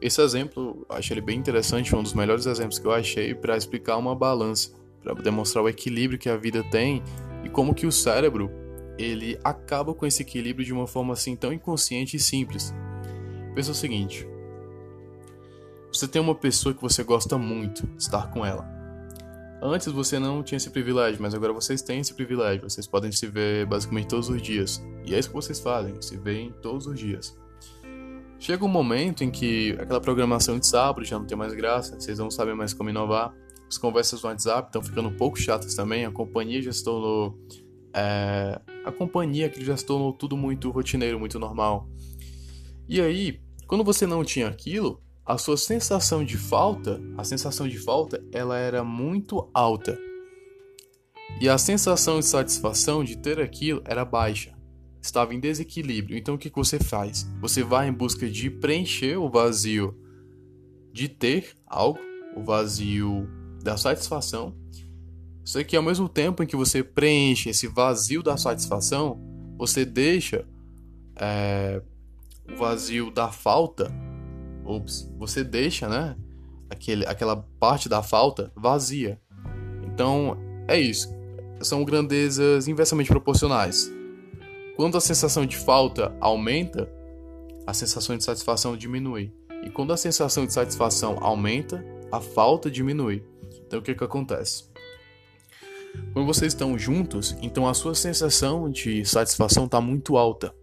Esse 0.00 0.20
exemplo, 0.20 0.84
eu 0.90 0.96
acho 0.96 1.12
ele 1.12 1.20
bem 1.20 1.38
interessante, 1.38 1.94
um 1.94 2.02
dos 2.02 2.12
melhores 2.12 2.46
exemplos 2.46 2.80
que 2.80 2.86
eu 2.86 2.92
achei 2.92 3.36
para 3.36 3.56
explicar 3.56 3.96
uma 3.96 4.16
balança, 4.16 4.70
para 5.00 5.14
demonstrar 5.14 5.62
o 5.62 5.68
equilíbrio 5.68 6.18
que 6.18 6.28
a 6.28 6.36
vida 6.36 6.64
tem 6.64 7.04
e 7.44 7.48
como 7.48 7.72
que 7.72 7.86
o 7.86 7.92
cérebro 7.92 8.50
ele 8.98 9.38
acaba 9.42 9.94
com 9.94 10.06
esse 10.06 10.22
equilíbrio 10.22 10.64
de 10.64 10.72
uma 10.72 10.86
forma 10.86 11.12
assim 11.12 11.34
tão 11.36 11.52
inconsciente 11.52 12.16
e 12.16 12.20
simples. 12.20 12.74
Pensa 13.54 13.70
o 13.70 13.74
seguinte: 13.74 14.26
você 15.92 16.08
tem 16.08 16.20
uma 16.20 16.34
pessoa 16.34 16.74
que 16.74 16.82
você 16.82 17.04
gosta 17.04 17.38
muito 17.38 17.88
estar 17.98 18.30
com 18.30 18.44
ela. 18.44 18.68
Antes 19.62 19.86
você 19.88 20.18
não 20.18 20.42
tinha 20.42 20.56
esse 20.56 20.68
privilégio, 20.68 21.22
mas 21.22 21.34
agora 21.34 21.52
vocês 21.52 21.80
têm 21.80 22.00
esse 22.00 22.12
privilégio. 22.12 22.68
Vocês 22.68 22.86
podem 22.86 23.10
se 23.10 23.26
ver 23.26 23.64
basicamente 23.64 24.08
todos 24.08 24.28
os 24.28 24.42
dias. 24.42 24.84
E 25.06 25.14
é 25.14 25.18
isso 25.18 25.28
que 25.28 25.34
vocês 25.34 25.58
fazem, 25.60 26.00
se 26.02 26.16
veem 26.16 26.52
todos 26.60 26.86
os 26.86 26.98
dias. 26.98 27.34
Chega 28.38 28.62
um 28.62 28.68
momento 28.68 29.24
em 29.24 29.30
que 29.30 29.72
aquela 29.80 30.00
programação 30.00 30.58
de 30.58 30.66
sábado 30.66 31.02
já 31.04 31.18
não 31.18 31.24
tem 31.24 31.38
mais 31.38 31.54
graça, 31.54 31.98
vocês 31.98 32.18
não 32.18 32.30
sabem 32.30 32.54
mais 32.54 32.74
como 32.74 32.90
inovar. 32.90 33.32
As 33.66 33.78
conversas 33.78 34.22
no 34.22 34.28
WhatsApp 34.28 34.68
estão 34.68 34.82
ficando 34.82 35.08
um 35.08 35.16
pouco 35.16 35.38
chatas 35.38 35.74
também, 35.74 36.04
a 36.04 36.10
companhia 36.10 36.60
já 36.60 36.72
se 36.72 36.84
tornou. 36.84 37.38
É, 37.94 38.60
a 38.84 38.90
companhia 38.90 39.48
que 39.48 39.64
já 39.64 39.76
se 39.76 39.86
tornou 39.86 40.12
tudo 40.12 40.36
muito 40.36 40.70
rotineiro, 40.70 41.18
muito 41.18 41.38
normal. 41.38 41.88
E 42.88 43.00
aí, 43.00 43.40
quando 43.66 43.84
você 43.84 44.06
não 44.06 44.24
tinha 44.24 44.48
aquilo, 44.48 45.00
a 45.24 45.38
sua 45.38 45.56
sensação 45.56 46.24
de 46.24 46.36
falta, 46.36 47.00
a 47.16 47.24
sensação 47.24 47.66
de 47.66 47.78
falta, 47.78 48.22
ela 48.32 48.58
era 48.58 48.84
muito 48.84 49.48
alta. 49.54 49.98
E 51.40 51.48
a 51.48 51.56
sensação 51.56 52.18
de 52.18 52.26
satisfação 52.26 53.02
de 53.02 53.16
ter 53.16 53.40
aquilo 53.40 53.82
era 53.84 54.04
baixa. 54.04 54.54
Estava 55.00 55.34
em 55.34 55.40
desequilíbrio. 55.40 56.16
Então 56.16 56.34
o 56.34 56.38
que 56.38 56.50
você 56.54 56.78
faz? 56.78 57.26
Você 57.40 57.62
vai 57.62 57.88
em 57.88 57.92
busca 57.92 58.28
de 58.28 58.50
preencher 58.50 59.16
o 59.16 59.30
vazio 59.30 59.98
de 60.92 61.08
ter 61.08 61.54
algo, 61.66 61.98
o 62.36 62.42
vazio 62.42 63.28
da 63.62 63.76
satisfação. 63.76 64.54
Só 65.44 65.62
que 65.62 65.76
ao 65.76 65.82
mesmo 65.82 66.08
tempo 66.08 66.42
em 66.42 66.46
que 66.46 66.56
você 66.56 66.82
preenche 66.82 67.50
esse 67.50 67.66
vazio 67.66 68.22
da 68.22 68.36
satisfação, 68.36 69.20
você 69.58 69.84
deixa 69.84 70.46
é, 71.16 71.82
o 72.50 72.56
vazio 72.56 73.10
da 73.10 73.30
falta 73.30 73.92
Ops, 74.64 75.10
você 75.18 75.44
deixa, 75.44 75.88
né? 75.88 76.16
Aquele, 76.70 77.06
aquela 77.06 77.36
parte 77.60 77.88
da 77.88 78.02
falta 78.02 78.50
vazia. 78.56 79.20
Então, 79.84 80.36
é 80.66 80.78
isso. 80.78 81.08
São 81.60 81.84
grandezas 81.84 82.66
inversamente 82.66 83.10
proporcionais. 83.10 83.90
Quando 84.76 84.96
a 84.96 85.00
sensação 85.00 85.46
de 85.46 85.56
falta 85.56 86.16
aumenta, 86.20 86.90
a 87.66 87.74
sensação 87.74 88.16
de 88.16 88.24
satisfação 88.24 88.76
diminui. 88.76 89.32
E 89.62 89.70
quando 89.70 89.92
a 89.92 89.96
sensação 89.96 90.46
de 90.46 90.52
satisfação 90.52 91.18
aumenta, 91.20 91.84
a 92.10 92.20
falta 92.20 92.70
diminui. 92.70 93.22
Então, 93.66 93.78
o 93.78 93.82
que, 93.82 93.94
que 93.94 94.04
acontece? 94.04 94.64
Quando 96.12 96.26
vocês 96.26 96.52
estão 96.52 96.78
juntos, 96.78 97.36
então 97.42 97.66
a 97.66 97.74
sua 97.74 97.94
sensação 97.94 98.70
de 98.70 99.04
satisfação 99.04 99.64
está 99.64 99.80
muito 99.80 100.16
alta. 100.16 100.54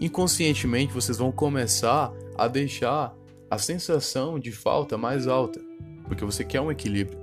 Inconscientemente, 0.00 0.92
vocês 0.92 1.18
vão 1.18 1.32
começar 1.32 2.12
a 2.36 2.48
deixar 2.48 3.16
a 3.50 3.58
sensação 3.58 4.38
de 4.38 4.52
falta 4.52 4.98
mais 4.98 5.26
alta, 5.26 5.60
porque 6.06 6.24
você 6.24 6.44
quer 6.44 6.60
um 6.60 6.70
equilíbrio. 6.70 7.18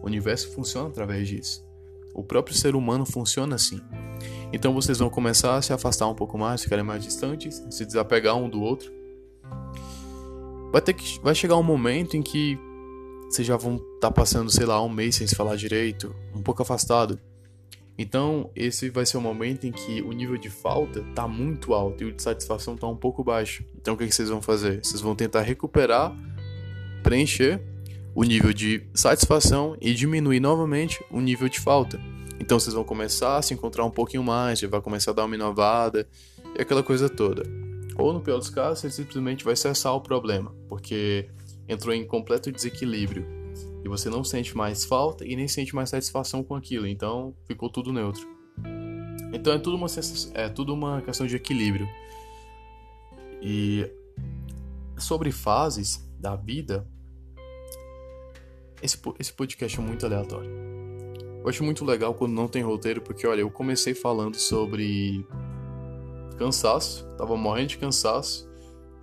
O 0.00 0.06
universo 0.06 0.52
funciona 0.52 0.88
através 0.88 1.28
disso. 1.28 1.64
O 2.14 2.22
próprio 2.22 2.56
ser 2.56 2.74
humano 2.74 3.04
funciona 3.04 3.56
assim. 3.56 3.80
Então 4.52 4.72
vocês 4.72 4.98
vão 4.98 5.08
começar 5.08 5.56
a 5.56 5.62
se 5.62 5.72
afastar 5.72 6.06
um 6.08 6.14
pouco 6.14 6.38
mais, 6.38 6.62
ficarem 6.62 6.84
mais 6.84 7.02
distantes, 7.02 7.64
se 7.70 7.84
desapegar 7.84 8.36
um 8.36 8.48
do 8.48 8.60
outro. 8.60 8.92
Vai 10.70 10.80
ter 10.80 10.92
que 10.92 11.20
vai 11.20 11.34
chegar 11.34 11.56
um 11.56 11.62
momento 11.62 12.16
em 12.16 12.22
que 12.22 12.58
vocês 13.32 13.46
já 13.48 13.56
vão 13.56 13.76
estar 13.76 14.08
tá 14.08 14.10
passando, 14.10 14.50
sei 14.50 14.66
lá, 14.66 14.82
um 14.82 14.90
mês 14.90 15.16
sem 15.16 15.26
se 15.26 15.34
falar 15.34 15.56
direito, 15.56 16.14
um 16.34 16.42
pouco 16.42 16.60
afastado. 16.60 17.18
Então, 17.96 18.50
esse 18.54 18.90
vai 18.90 19.06
ser 19.06 19.16
o 19.16 19.20
momento 19.20 19.66
em 19.66 19.72
que 19.72 20.02
o 20.02 20.12
nível 20.12 20.36
de 20.36 20.50
falta 20.50 21.02
tá 21.14 21.26
muito 21.26 21.72
alto 21.72 22.04
e 22.04 22.06
o 22.06 22.12
de 22.12 22.22
satisfação 22.22 22.76
tá 22.76 22.86
um 22.86 22.96
pouco 22.96 23.24
baixo. 23.24 23.64
Então, 23.76 23.94
o 23.94 23.96
que, 23.96 24.06
que 24.06 24.14
vocês 24.14 24.28
vão 24.28 24.42
fazer? 24.42 24.84
Vocês 24.84 25.00
vão 25.00 25.14
tentar 25.14 25.42
recuperar, 25.42 26.14
preencher 27.02 27.60
o 28.14 28.22
nível 28.22 28.52
de 28.52 28.86
satisfação 28.94 29.76
e 29.80 29.94
diminuir 29.94 30.40
novamente 30.40 31.02
o 31.10 31.20
nível 31.20 31.48
de 31.48 31.58
falta. 31.58 31.98
Então, 32.38 32.58
vocês 32.60 32.74
vão 32.74 32.84
começar 32.84 33.38
a 33.38 33.42
se 33.42 33.54
encontrar 33.54 33.84
um 33.84 33.90
pouquinho 33.90 34.22
mais, 34.22 34.58
já 34.58 34.68
vai 34.68 34.80
começar 34.82 35.12
a 35.12 35.14
dar 35.14 35.24
uma 35.24 35.34
inovada 35.34 36.06
e 36.58 36.60
aquela 36.60 36.82
coisa 36.82 37.08
toda. 37.08 37.44
Ou, 37.96 38.12
no 38.12 38.20
pior 38.20 38.38
dos 38.38 38.50
casos, 38.50 38.80
você 38.80 38.90
simplesmente 38.90 39.44
vai 39.44 39.54
cessar 39.54 39.94
o 39.94 40.00
problema, 40.00 40.54
porque 40.68 41.28
entrou 41.68 41.94
em 41.94 42.06
completo 42.06 42.50
desequilíbrio 42.50 43.26
e 43.84 43.88
você 43.88 44.08
não 44.08 44.22
sente 44.22 44.56
mais 44.56 44.84
falta 44.84 45.26
e 45.26 45.34
nem 45.34 45.48
sente 45.48 45.74
mais 45.74 45.90
satisfação 45.90 46.42
com 46.42 46.54
aquilo. 46.54 46.86
Então 46.86 47.34
ficou 47.46 47.68
tudo 47.68 47.92
neutro. 47.92 48.26
Então 49.32 49.52
é 49.52 49.58
tudo 49.58 49.76
uma, 49.76 49.86
é 50.34 50.48
tudo 50.48 50.74
uma 50.74 51.02
questão 51.02 51.26
de 51.26 51.36
equilíbrio. 51.36 51.88
E 53.40 53.90
sobre 54.98 55.32
fases 55.32 56.08
da 56.18 56.36
vida, 56.36 56.86
esse, 58.80 58.96
esse 59.18 59.32
podcast 59.32 59.78
é 59.78 59.82
muito 59.82 60.06
aleatório. 60.06 60.50
Eu 61.42 61.48
acho 61.48 61.64
muito 61.64 61.84
legal 61.84 62.14
quando 62.14 62.32
não 62.32 62.46
tem 62.46 62.62
roteiro, 62.62 63.00
porque 63.00 63.26
olha, 63.26 63.40
eu 63.40 63.50
comecei 63.50 63.94
falando 63.94 64.36
sobre 64.36 65.26
cansaço, 66.38 67.04
tava 67.16 67.36
morrendo 67.36 67.68
de 67.68 67.78
cansaço. 67.78 68.48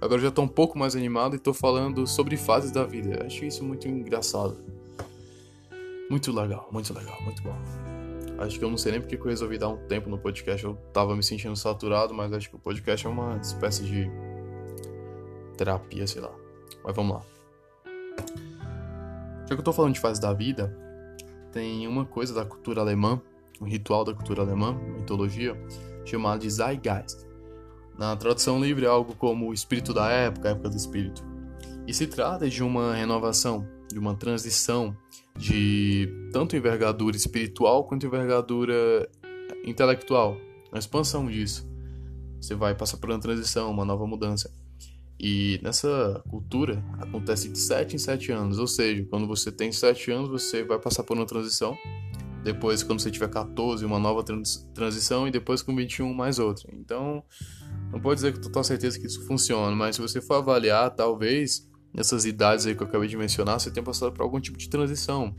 Agora 0.02 0.22
já 0.22 0.32
tô 0.32 0.42
um 0.42 0.48
pouco 0.48 0.80
mais 0.80 0.96
animado 0.96 1.36
e 1.36 1.40
tô 1.40 1.54
falando 1.54 2.08
sobre 2.08 2.38
fases 2.38 2.72
da 2.72 2.86
vida. 2.86 3.26
Acho 3.26 3.44
isso 3.44 3.64
muito 3.64 3.88
engraçado. 3.88 4.58
Muito 6.10 6.32
legal, 6.32 6.70
muito 6.72 6.94
legal, 6.94 7.22
muito 7.22 7.44
bom. 7.44 7.56
Acho 8.40 8.58
que 8.58 8.64
eu 8.64 8.70
não 8.70 8.78
sei 8.78 8.94
nem 8.94 9.02
porque 9.02 9.16
eu 9.16 9.24
resolvi 9.24 9.58
dar 9.58 9.68
um 9.68 9.78
tempo 9.88 10.10
no 10.10 10.18
podcast. 10.18 10.66
Eu 10.66 10.76
tava 10.94 11.16
me 11.16 11.22
sentindo 11.22 11.56
saturado, 11.56 12.14
mas 12.14 12.32
acho 12.32 12.50
que 12.50 12.56
o 12.56 12.60
podcast 12.60 13.06
é 13.06 13.10
uma 13.10 13.38
espécie 13.38 13.84
de 13.84 14.10
terapia, 15.58 16.08
sei 16.08 16.22
lá. 16.22 16.32
Mas 16.84 16.96
vamos 16.96 17.18
lá. 17.18 17.22
Já 19.48 19.56
que 19.56 19.60
eu 19.60 19.64
tô 19.64 19.74
falando 19.74 19.94
de 19.94 20.00
fases 20.00 20.20
da 20.20 20.32
vida, 20.32 20.74
tem 21.52 21.86
uma 21.86 22.06
coisa 22.06 22.34
da 22.34 22.46
cultura 22.46 22.80
alemã, 22.80 23.22
um 23.60 23.66
ritual 23.66 24.06
da 24.06 24.14
cultura 24.14 24.42
alemã, 24.42 24.74
mitologia, 24.74 25.62
chamado 26.06 26.40
de 26.40 26.50
Zeitgeist. 26.50 27.29
Na 28.00 28.16
tradução 28.16 28.64
livre 28.64 28.86
é 28.86 28.88
algo 28.88 29.14
como 29.14 29.50
o 29.50 29.54
espírito 29.54 29.94
da 29.94 30.10
época, 30.10 30.48
a 30.48 30.52
época 30.54 30.70
do 30.70 30.78
espírito. 30.78 31.22
E 31.86 31.94
se 31.94 32.08
trata 32.08 32.50
de 32.50 32.64
uma 32.64 32.96
renovação, 32.96 33.68
de 33.92 34.00
uma 34.00 34.16
transição 34.16 34.96
de 35.38 36.08
tanto 36.32 36.56
envergadura 36.56 37.18
espiritual 37.18 37.84
quanto 37.84 38.06
envergadura 38.06 39.10
intelectual, 39.66 40.38
uma 40.72 40.80
expansão 40.80 41.28
disso. 41.28 41.70
Você 42.40 42.56
vai 42.56 42.74
passar 42.74 42.96
por 42.96 43.10
uma 43.10 43.20
transição, 43.20 43.70
uma 43.70 43.84
nova 43.84 44.08
mudança. 44.08 44.50
E 45.20 45.60
nessa 45.62 46.24
cultura 46.30 46.82
acontece 47.00 47.50
de 47.50 47.60
7 47.60 47.98
em 47.98 48.00
7 48.00 48.32
anos, 48.32 48.60
ou 48.60 48.68
seja, 48.68 49.06
quando 49.10 49.28
você 49.28 49.52
tem 49.52 49.74
7 49.74 50.10
anos, 50.10 50.30
você 50.30 50.64
vai 50.64 50.80
passar 50.80 51.04
por 51.04 51.18
uma 51.18 51.26
transição 51.26 51.78
depois 52.44 52.84
quando 52.84 53.02
você 53.02 53.12
tiver 53.12 53.30
14 53.30 53.84
uma 53.86 54.00
nova 54.00 54.24
trans 54.24 54.68
transição 54.74 55.28
e 55.28 55.32
depois 55.32 55.62
com 55.62 55.76
21 55.76 56.14
mais 56.14 56.40
outra. 56.40 56.70
Então, 56.74 57.24
não 57.92 58.00
pode 58.00 58.16
dizer 58.16 58.34
com 58.34 58.42
total 58.42 58.64
certeza 58.64 59.00
que 59.00 59.08
isso 59.08 59.26
funciona, 59.26 59.76
mas 59.76 59.96
se 59.96 60.02
você 60.02 60.22
for 60.22 60.36
avaliar, 60.36 60.90
talvez 60.92 61.68
nessas 61.94 62.26
idades 62.26 62.66
aí 62.66 62.76
que 62.76 62.84
eu 62.84 62.88
acabei 62.88 63.08
de 63.08 63.18
mencionar, 63.18 63.60
você 63.60 63.72
tenha 63.72 63.84
passado 63.84 64.12
por 64.12 64.22
algum 64.22 64.40
tipo 64.40 64.58
de 64.58 64.70
transição. 64.70 65.36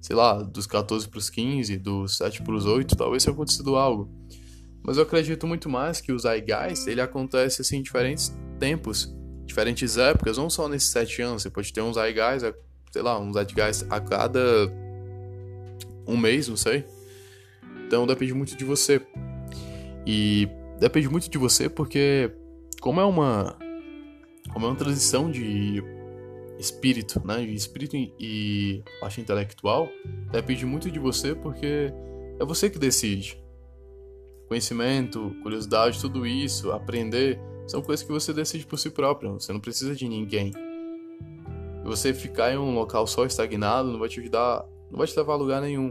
Sei 0.00 0.14
lá, 0.14 0.42
dos 0.42 0.66
14 0.66 1.08
para 1.08 1.18
os 1.18 1.30
15, 1.30 1.78
dos 1.78 2.16
7 2.16 2.42
para 2.42 2.54
os 2.54 2.66
8, 2.66 2.96
talvez 2.96 3.24
tenha 3.24 3.34
acontecido 3.34 3.76
algo. 3.76 4.10
Mas 4.82 4.96
eu 4.96 5.02
acredito 5.02 5.46
muito 5.46 5.68
mais 5.68 6.00
que 6.00 6.12
o 6.12 6.18
Zeitgeist, 6.18 6.88
ele 6.88 7.00
acontece 7.00 7.62
assim 7.62 7.78
em 7.78 7.82
diferentes 7.82 8.34
tempos, 8.58 9.14
diferentes 9.46 9.96
épocas, 9.96 10.36
não 10.36 10.50
só 10.50 10.68
nesses 10.68 10.90
7 10.90 11.22
anos, 11.22 11.42
você 11.42 11.50
pode 11.50 11.72
ter 11.72 11.80
um 11.80 11.92
Zeitgeist, 11.92 12.54
sei 12.92 13.02
lá, 13.02 13.18
um 13.18 13.32
Zeitgeist 13.32 13.86
a 13.88 14.00
cada 14.00 14.40
um 16.06 16.16
mês, 16.16 16.48
não 16.48 16.56
sei. 16.56 16.84
Então 17.86 18.06
depende 18.06 18.34
muito 18.34 18.56
de 18.56 18.64
você. 18.64 19.00
E 20.06 20.48
depende 20.78 21.08
muito 21.08 21.30
de 21.30 21.38
você 21.38 21.68
porque 21.68 22.32
como 22.80 23.00
é 23.00 23.04
uma 23.04 23.56
como 24.52 24.66
é 24.66 24.68
uma 24.68 24.76
transição 24.76 25.30
de 25.30 25.82
espírito, 26.58 27.20
né, 27.26 27.44
de 27.44 27.54
espírito 27.54 27.96
e 27.96 28.82
parte 29.00 29.20
intelectual, 29.20 29.88
depende 30.30 30.64
muito 30.64 30.90
de 30.90 30.98
você 30.98 31.34
porque 31.34 31.92
é 32.38 32.44
você 32.44 32.68
que 32.68 32.78
decide. 32.78 33.42
conhecimento, 34.48 35.34
curiosidade, 35.42 36.00
tudo 36.00 36.26
isso, 36.26 36.70
aprender, 36.70 37.40
são 37.66 37.80
coisas 37.80 38.04
que 38.04 38.12
você 38.12 38.32
decide 38.32 38.66
por 38.66 38.78
si 38.78 38.90
próprio. 38.90 39.32
Você 39.34 39.52
não 39.52 39.60
precisa 39.60 39.94
de 39.94 40.06
ninguém. 40.06 40.52
Você 41.84 42.14
ficar 42.14 42.52
em 42.52 42.58
um 42.58 42.74
local 42.74 43.06
só 43.06 43.24
estagnado 43.24 43.90
não 43.90 43.98
vai 43.98 44.08
te 44.08 44.20
ajudar, 44.20 44.64
não 44.90 44.98
vai 44.98 45.06
te 45.06 45.16
levar 45.16 45.34
a 45.34 45.36
lugar 45.36 45.60
nenhum. 45.60 45.90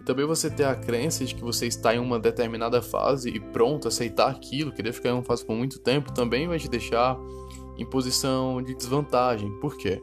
E 0.00 0.04
também 0.04 0.24
você 0.24 0.48
ter 0.50 0.64
a 0.64 0.74
crença 0.74 1.24
de 1.24 1.34
que 1.34 1.42
você 1.42 1.66
está 1.66 1.94
em 1.94 1.98
uma 1.98 2.18
determinada 2.18 2.80
fase 2.80 3.30
e 3.30 3.40
pronto, 3.40 3.88
aceitar 3.88 4.30
aquilo, 4.30 4.72
querer 4.72 4.92
ficar 4.92 5.10
em 5.10 5.12
uma 5.12 5.24
fase 5.24 5.44
por 5.44 5.56
muito 5.56 5.78
tempo, 5.78 6.12
também 6.12 6.46
vai 6.46 6.58
te 6.58 6.68
deixar 6.68 7.18
em 7.76 7.84
posição 7.84 8.62
de 8.62 8.74
desvantagem. 8.74 9.50
Por 9.60 9.76
quê? 9.76 10.02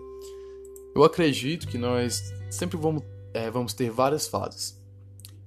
Eu 0.95 1.03
acredito 1.03 1.67
que 1.67 1.77
nós 1.77 2.33
sempre 2.49 2.77
vamos, 2.77 3.03
é, 3.33 3.51
vamos 3.51 3.73
ter 3.73 3.91
várias 3.91 4.27
fases 4.27 4.81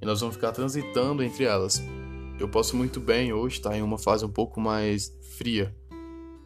e 0.00 0.04
nós 0.04 0.20
vamos 0.20 0.36
ficar 0.36 0.52
transitando 0.52 1.22
entre 1.22 1.44
elas. 1.44 1.82
Eu 2.38 2.48
posso 2.48 2.76
muito 2.76 3.00
bem 3.00 3.32
hoje 3.32 3.56
estar 3.56 3.76
em 3.76 3.82
uma 3.82 3.98
fase 3.98 4.24
um 4.24 4.30
pouco 4.30 4.60
mais 4.60 5.12
fria, 5.38 5.74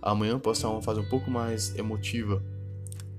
amanhã 0.01 0.39
posso 0.39 0.61
estar 0.61 0.69
em 0.69 0.73
uma 0.73 0.83
fase 0.83 1.01
um 1.01 1.09
pouco 1.09 1.31
mais 1.31 1.77
emotiva, 1.77 2.43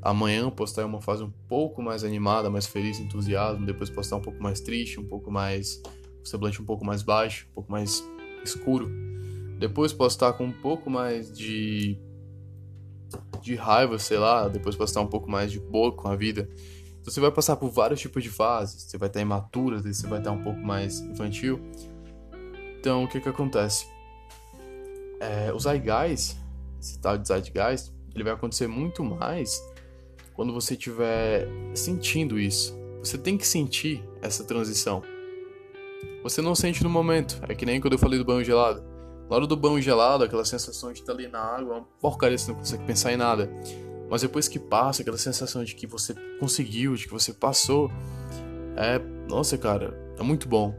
amanhã 0.04 0.52
em 0.52 0.84
uma 0.84 1.02
fase 1.02 1.24
um 1.24 1.32
pouco 1.48 1.82
mais 1.82 2.04
animada, 2.04 2.50
mais 2.50 2.68
feliz, 2.68 3.00
entusiasmo, 3.00 3.66
depois 3.66 3.90
posso 3.90 4.08
estar 4.08 4.18
um 4.18 4.22
pouco 4.22 4.44
mais 4.44 4.60
triste, 4.60 5.00
um 5.00 5.06
pouco 5.06 5.32
mais 5.32 5.82
o 6.22 6.28
semblante 6.28 6.62
um 6.62 6.66
pouco 6.66 6.86
mais 6.86 7.02
baixo, 7.02 7.48
um 7.52 7.54
pouco 7.56 7.72
mais 7.72 8.04
escuro. 8.44 8.92
Depois 9.60 9.94
posso 9.94 10.16
estar 10.16 10.34
com 10.34 10.46
um 10.46 10.52
pouco 10.52 10.90
mais 10.90 11.36
de 11.36 11.98
de 13.42 13.56
raiva, 13.56 14.00
sei 14.00 14.18
lá, 14.18 14.48
depois 14.48 14.76
posso 14.76 14.92
estar 14.92 15.02
um 15.02 15.08
pouco 15.08 15.30
mais 15.30 15.52
de 15.52 15.60
boa 15.60 15.92
com 15.92 16.08
a 16.08 16.16
vida. 16.16 16.50
Então 17.00 17.14
você 17.14 17.20
vai 17.20 17.32
passar 17.32 17.58
por 17.58 17.70
vários 17.70 18.00
tipos 18.00 18.24
de 18.24 18.30
fases. 18.30 18.84
Você 18.84 18.98
vai 18.98 19.08
estar 19.08 19.22
imaturo, 19.22 19.82
você 19.82 20.08
vai 20.08 20.20
estar 20.20 20.32
um 20.32 20.42
pouco 20.42 20.60
mais 20.60 21.00
infantil. 21.02 21.60
Então 22.80 23.04
o 23.04 23.08
que 23.08 23.20
que 23.20 23.30
acontece? 23.30 23.86
É, 25.20 25.54
o 25.54 25.60
Zeitgeist, 25.60 26.38
esse 26.80 27.00
tal 27.00 27.18
de 27.18 27.28
Zeitgeist, 27.28 27.94
ele 28.16 28.24
vai 28.24 28.34
acontecer 28.34 28.68
muito 28.68 29.04
mais 29.04 29.62
quando 30.34 30.54
você 30.54 30.74
estiver 30.74 31.48
sentindo 31.74 32.40
isso. 32.40 32.78
Você 33.00 33.18
tem 33.18 33.38
que 33.38 33.46
sentir 33.46 34.04
essa 34.22 34.44
transição. 34.44 35.02
Você 36.24 36.42
não 36.42 36.56
sente 36.56 36.84
no 36.84 36.90
momento. 36.90 37.40
É 37.48 37.54
que 37.54 37.66
nem 37.66 37.82
quando 37.82 37.94
eu 37.94 38.00
falei 38.00 38.18
do 38.18 38.26
banho 38.26 38.44
gelado. 38.44 38.84
Na 39.30 39.36
hora 39.38 39.48
do 39.48 39.56
banho 39.56 39.82
gelado, 39.82 40.24
aquela 40.24 40.46
sensação 40.46 40.92
de 40.92 41.00
estar 41.00 41.14
ali 41.14 41.28
na 41.28 41.40
água, 41.40 41.76
é 41.76 41.78
uma 41.80 41.88
porcaria, 42.00 42.38
você 42.38 42.52
não 42.52 42.60
consegue 42.60 42.84
pensar 42.84 43.12
em 43.12 43.18
nada. 43.18 43.50
Mas 44.10 44.22
depois 44.22 44.48
que 44.48 44.60
passa, 44.60 45.02
aquela 45.02 45.18
sensação 45.18 45.64
de 45.64 45.76
que 45.76 45.88
você 45.88 46.14
conseguiu, 46.40 46.96
de 46.96 47.06
que 47.06 47.12
você 47.12 47.34
passou, 47.34 47.90
é. 48.76 49.00
Nossa, 49.30 49.58
cara, 49.58 49.98
é 50.20 50.24
muito 50.24 50.48
bom. 50.48 50.76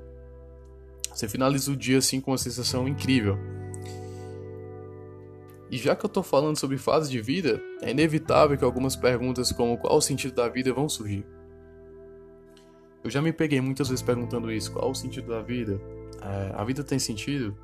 Você 1.13 1.29
finaliza 1.29 1.73
o 1.73 1.77
dia 1.77 1.99
assim 1.99 2.21
com 2.21 2.31
uma 2.31 2.39
sensação 2.39 2.87
incrível. 2.87 3.39
E 5.75 5.77
já 5.77 5.97
que 5.97 6.07
eu 6.07 6.09
tô 6.09 6.23
falando 6.23 6.57
sobre 6.57 6.79
fase 6.79 7.11
de 7.11 7.21
vida, 7.21 7.61
é 7.83 7.91
inevitável 7.91 8.57
que 8.57 8.63
algumas 8.63 8.95
perguntas 8.95 9.51
como 9.51 9.77
qual 9.77 9.97
o 9.97 10.01
sentido 10.01 10.33
da 10.33 10.49
vida 10.49 10.73
vão 10.73 10.89
surgir. 10.89 11.27
Eu 13.03 13.11
já 13.11 13.21
me 13.21 13.33
peguei 13.33 13.61
muitas 13.61 13.89
vezes 13.89 14.01
perguntando 14.01 14.53
isso: 14.53 14.73
qual 14.73 14.93
o 14.93 14.95
sentido 14.95 15.31
da 15.31 15.43
vida? 15.43 15.81
É, 16.23 16.53
a 16.55 16.63
vida 16.63 16.85
tem 16.85 16.97
sentido? 17.01 17.59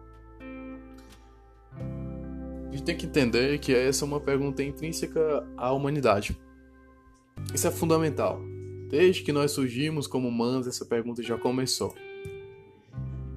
A 1.70 2.72
gente 2.72 2.82
tem 2.82 2.96
que 2.96 3.06
entender 3.06 3.60
que 3.60 3.72
essa 3.72 4.04
é 4.04 4.06
uma 4.06 4.18
pergunta 4.18 4.60
intrínseca 4.60 5.46
à 5.56 5.70
humanidade. 5.70 6.36
Isso 7.54 7.68
é 7.68 7.70
fundamental. 7.70 8.40
Desde 8.88 9.22
que 9.22 9.32
nós 9.32 9.52
surgimos 9.52 10.08
como 10.08 10.26
humanos, 10.26 10.66
essa 10.66 10.84
pergunta 10.84 11.22
já 11.22 11.38
começou. 11.38 11.94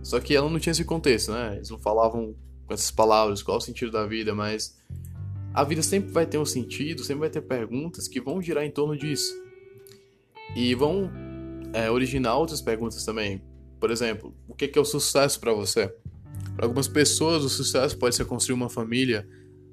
Só 0.02 0.20
que 0.20 0.36
ela 0.36 0.50
não 0.50 0.58
tinha 0.58 0.72
esse 0.72 0.84
contexto, 0.84 1.32
né? 1.32 1.58
Eles 1.58 1.70
não 1.70 1.78
falavam 1.78 2.36
essas 2.74 2.92
palavras 2.92 3.42
qual 3.42 3.58
é 3.58 3.60
o 3.60 3.62
sentido 3.62 3.92
da 3.92 4.06
vida, 4.06 4.34
mas 4.34 4.78
a 5.54 5.64
vida 5.64 5.84
sempre 5.84 6.12
vai 6.12 6.26
ter 6.26 6.38
um 6.38 6.46
sentido, 6.46 7.04
sempre 7.04 7.22
vai 7.22 7.30
ter 7.30 7.42
perguntas 7.42 8.08
que 8.08 8.20
vão 8.20 8.42
girar 8.42 8.64
em 8.64 8.72
torno 8.72 8.98
disso. 8.98 9.34
E 10.56 10.74
vão 10.74 11.12
é, 11.74 11.90
originar 11.90 12.36
outras 12.36 12.62
perguntas 12.62 13.06
também. 13.06 13.42
Por 13.80 13.92
exemplo, 13.92 14.34
o 14.48 14.56
que 14.56 14.72
é 14.78 14.82
o 14.82 14.86
sucesso 14.86 15.40
para 15.40 15.54
você? 15.54 15.94
Para 16.56 16.66
algumas 16.66 16.88
pessoas, 16.88 17.44
o 17.44 17.50
sucesso 17.50 17.98
pode 17.98 18.16
ser 18.16 18.26
construir 18.26 18.56
uma 18.56 18.70
família. 18.70 19.28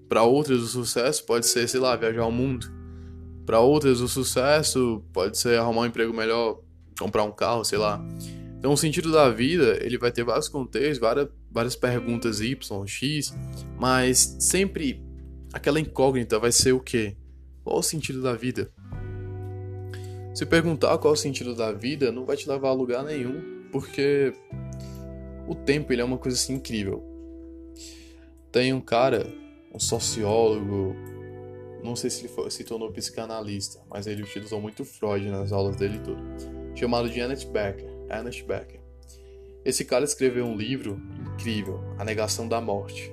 Para 0.09 0.23
outras, 0.23 0.61
o 0.61 0.67
sucesso 0.67 1.25
pode 1.25 1.47
ser, 1.47 1.69
sei 1.69 1.81
lá, 1.81 1.95
viajar 1.97 2.23
ao 2.23 2.33
mundo. 2.33 2.67
Para 3.47 3.61
outras, 3.61 4.01
o 4.01 4.09
sucesso 4.09 5.03
pode 5.13 5.39
ser 5.39 5.59
arrumar 5.59 5.83
um 5.83 5.87
emprego 5.87 6.13
melhor, 6.13 6.61
comprar 6.99 7.25
um 7.25 7.33
carro, 7.33 7.65
sei 7.65 7.79
lá. 7.79 8.05
Então, 8.59 8.73
o 8.73 8.77
sentido 8.77 9.11
da 9.13 9.31
vida, 9.31 9.79
ele 9.81 9.97
vai 9.97 10.13
ter 10.13 10.25
vários 10.25 10.49
contextos, 10.49 10.99
várias, 10.99 11.29
várias 11.51 11.75
perguntas 11.75 12.41
Y, 12.41 12.87
X, 12.87 13.35
mas 13.79 14.37
sempre 14.39 15.05
aquela 15.53 15.81
incógnita 15.81 16.39
vai 16.39 16.53
ser 16.53 16.73
o 16.73 16.81
quê? 16.81 17.17
Qual 17.65 17.79
o 17.79 17.83
sentido 17.83 18.23
da 18.23 18.35
vida? 18.35 18.71
Se 20.35 20.47
perguntar 20.47 20.97
qual 20.99 21.15
o 21.15 21.17
sentido 21.17 21.55
da 21.55 21.73
vida, 21.73 22.13
não 22.13 22.25
vai 22.25 22.37
te 22.37 22.49
levar 22.49 22.69
a 22.69 22.73
lugar 22.73 23.05
nenhum, 23.05 23.69
porque 23.73 24.33
o 25.47 25.55
tempo 25.55 25.93
ele 25.93 26.01
é 26.01 26.05
uma 26.05 26.19
coisa 26.19 26.37
assim 26.37 26.55
incrível. 26.55 27.03
Tem 28.53 28.73
um 28.73 28.81
cara, 28.81 29.27
um 29.75 29.79
sociólogo, 29.79 30.95
não 31.83 31.97
sei 31.97 32.11
se 32.11 32.23
ele 32.23 32.29
foi, 32.29 32.51
se 32.51 32.65
tornou 32.65 32.93
psicanalista, 32.93 33.81
mas 33.91 34.07
ele 34.07 34.23
utilizou 34.23 34.61
muito 34.61 34.85
Freud 34.85 35.29
nas 35.29 35.53
aulas 35.53 35.77
dele 35.77 35.97
e 35.97 36.01
tudo, 36.01 36.23
chamado 36.77 37.09
de 37.09 37.19
Ernest 37.19 37.49
Becker. 37.49 37.89
Ernest 38.09 38.45
Becker. 38.45 38.81
Esse 39.65 39.85
cara 39.85 40.05
escreveu 40.05 40.45
um 40.47 40.57
livro 40.57 41.01
incrível, 41.41 41.81
A 41.99 42.05
Negação 42.05 42.47
da 42.47 42.61
Morte. 42.61 43.13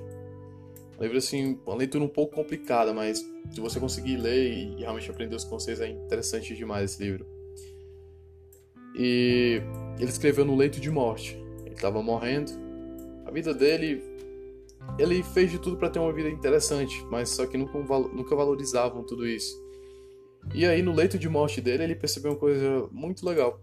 Um 0.98 1.02
livro 1.02 1.16
assim, 1.16 1.58
uma 1.64 1.76
leitura 1.76 2.04
um 2.04 2.08
pouco 2.08 2.34
complicada, 2.34 2.92
mas 2.92 3.24
se 3.50 3.60
você 3.60 3.80
conseguir 3.80 4.16
ler 4.16 4.52
e 4.52 4.80
realmente 4.80 5.10
aprender 5.10 5.34
os 5.34 5.44
conceitos 5.44 5.80
é 5.80 5.88
interessante 5.88 6.54
demais 6.54 6.92
esse 6.92 7.02
livro. 7.02 7.26
E 8.94 9.62
ele 9.98 10.10
escreveu 10.10 10.44
no 10.44 10.56
leito 10.56 10.80
de 10.80 10.90
morte 10.90 11.38
estava 11.78 12.02
morrendo. 12.02 12.52
A 13.24 13.30
vida 13.30 13.54
dele, 13.54 14.02
ele 14.98 15.22
fez 15.22 15.50
de 15.50 15.58
tudo 15.58 15.76
para 15.76 15.88
ter 15.88 15.98
uma 15.98 16.12
vida 16.12 16.28
interessante, 16.28 17.04
mas 17.10 17.30
só 17.30 17.46
que 17.46 17.56
nunca, 17.56 17.78
nunca 17.78 18.36
valorizavam 18.36 19.02
tudo 19.04 19.26
isso. 19.26 19.56
E 20.54 20.64
aí, 20.66 20.82
no 20.82 20.92
leito 20.92 21.18
de 21.18 21.28
morte 21.28 21.60
dele, 21.60 21.84
ele 21.84 21.94
percebeu 21.94 22.32
uma 22.32 22.38
coisa 22.38 22.88
muito 22.90 23.24
legal. 23.24 23.60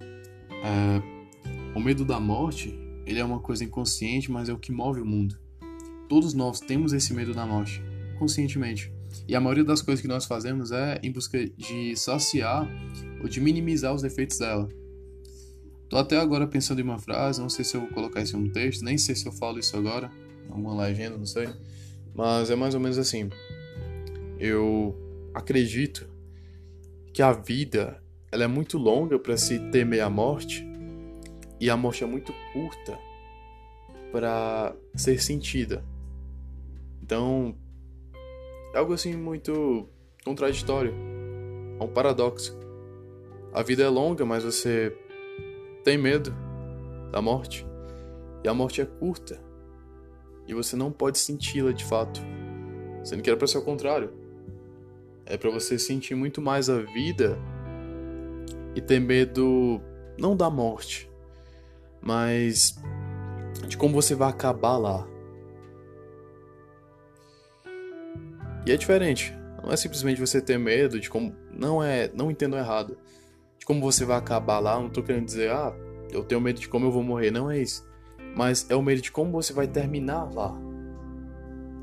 É, 0.00 1.74
o 1.76 1.80
medo 1.80 2.04
da 2.04 2.18
morte, 2.18 2.78
ele 3.08 3.18
é 3.18 3.24
uma 3.24 3.40
coisa 3.40 3.64
inconsciente, 3.64 4.30
mas 4.30 4.50
é 4.50 4.52
o 4.52 4.58
que 4.58 4.70
move 4.70 5.00
o 5.00 5.06
mundo. 5.06 5.38
Todos 6.10 6.34
nós 6.34 6.60
temos 6.60 6.92
esse 6.92 7.14
medo 7.14 7.32
da 7.32 7.46
morte, 7.46 7.82
conscientemente. 8.18 8.92
E 9.26 9.34
a 9.34 9.40
maioria 9.40 9.64
das 9.64 9.80
coisas 9.80 10.02
que 10.02 10.06
nós 10.06 10.26
fazemos 10.26 10.70
é 10.72 11.00
em 11.02 11.10
busca 11.10 11.42
de 11.56 11.96
saciar 11.96 12.68
ou 13.22 13.26
de 13.26 13.40
minimizar 13.40 13.94
os 13.94 14.04
efeitos 14.04 14.38
dela. 14.38 14.68
Tô 15.88 15.96
até 15.96 16.18
agora 16.18 16.46
pensando 16.46 16.80
em 16.80 16.84
uma 16.84 16.98
frase, 16.98 17.40
não 17.40 17.48
sei 17.48 17.64
se 17.64 17.74
eu 17.74 17.80
vou 17.80 17.90
colocar 17.90 18.20
isso 18.20 18.36
em 18.36 18.40
um 18.40 18.52
texto, 18.52 18.84
nem 18.84 18.98
sei 18.98 19.14
se 19.14 19.24
eu 19.24 19.32
falo 19.32 19.58
isso 19.58 19.74
agora, 19.74 20.12
alguma 20.50 20.76
legenda, 20.82 21.16
não 21.16 21.24
sei. 21.24 21.48
Mas 22.14 22.50
é 22.50 22.56
mais 22.56 22.74
ou 22.74 22.80
menos 22.80 22.98
assim. 22.98 23.30
Eu 24.38 24.94
acredito 25.32 26.06
que 27.14 27.22
a 27.22 27.32
vida 27.32 28.02
ela 28.30 28.44
é 28.44 28.46
muito 28.46 28.76
longa 28.76 29.18
para 29.18 29.38
se 29.38 29.58
temer 29.70 30.02
a 30.02 30.10
morte 30.10 30.67
e 31.60 31.70
a 31.70 31.76
morte 31.76 32.04
é 32.04 32.06
muito 32.06 32.32
curta 32.52 32.98
para 34.12 34.74
ser 34.94 35.20
sentida. 35.20 35.84
Então, 37.02 37.56
é 38.74 38.78
algo 38.78 38.92
assim 38.92 39.16
muito 39.16 39.88
contraditório, 40.24 40.94
é 41.80 41.82
um 41.82 41.88
paradoxo. 41.88 42.58
A 43.52 43.62
vida 43.62 43.82
é 43.82 43.88
longa, 43.88 44.24
mas 44.24 44.44
você 44.44 44.96
tem 45.84 45.96
medo 45.96 46.34
da 47.10 47.22
morte. 47.22 47.66
E 48.44 48.48
a 48.48 48.54
morte 48.54 48.80
é 48.80 48.84
curta. 48.84 49.40
E 50.46 50.54
você 50.54 50.76
não 50.76 50.92
pode 50.92 51.18
senti-la 51.18 51.72
de 51.72 51.84
fato. 51.84 52.20
Sendo 53.02 53.22
que 53.22 53.30
era 53.30 53.38
para 53.38 53.46
ser 53.46 53.58
o 53.58 53.64
contrário. 53.64 54.12
É 55.24 55.36
para 55.36 55.50
você 55.50 55.78
sentir 55.78 56.14
muito 56.14 56.40
mais 56.40 56.70
a 56.70 56.78
vida 56.78 57.38
e 58.74 58.80
ter 58.80 59.00
medo 59.00 59.80
não 60.18 60.36
da 60.36 60.50
morte, 60.50 61.07
mas 62.00 62.78
de 63.66 63.76
como 63.76 63.94
você 63.94 64.14
vai 64.14 64.28
acabar 64.28 64.76
lá. 64.76 65.06
E 68.66 68.72
é 68.72 68.76
diferente. 68.76 69.34
Não 69.62 69.72
é 69.72 69.76
simplesmente 69.76 70.20
você 70.20 70.40
ter 70.40 70.58
medo 70.58 71.00
de 71.00 71.10
como. 71.10 71.34
Não 71.52 71.82
é. 71.82 72.10
Não 72.14 72.30
entendo 72.30 72.56
errado 72.56 72.96
como 73.68 73.82
você 73.82 74.02
vai 74.02 74.16
acabar 74.16 74.60
lá, 74.60 74.80
não 74.80 74.88
tô 74.88 75.02
querendo 75.02 75.26
dizer, 75.26 75.50
ah, 75.50 75.76
eu 76.10 76.24
tenho 76.24 76.40
medo 76.40 76.58
de 76.58 76.66
como 76.66 76.86
eu 76.86 76.90
vou 76.90 77.02
morrer, 77.02 77.30
não 77.30 77.50
é 77.50 77.60
isso. 77.60 77.86
Mas 78.34 78.64
é 78.70 78.74
o 78.74 78.80
medo 78.80 79.02
de 79.02 79.12
como 79.12 79.30
você 79.30 79.52
vai 79.52 79.68
terminar 79.68 80.24
lá. 80.32 80.58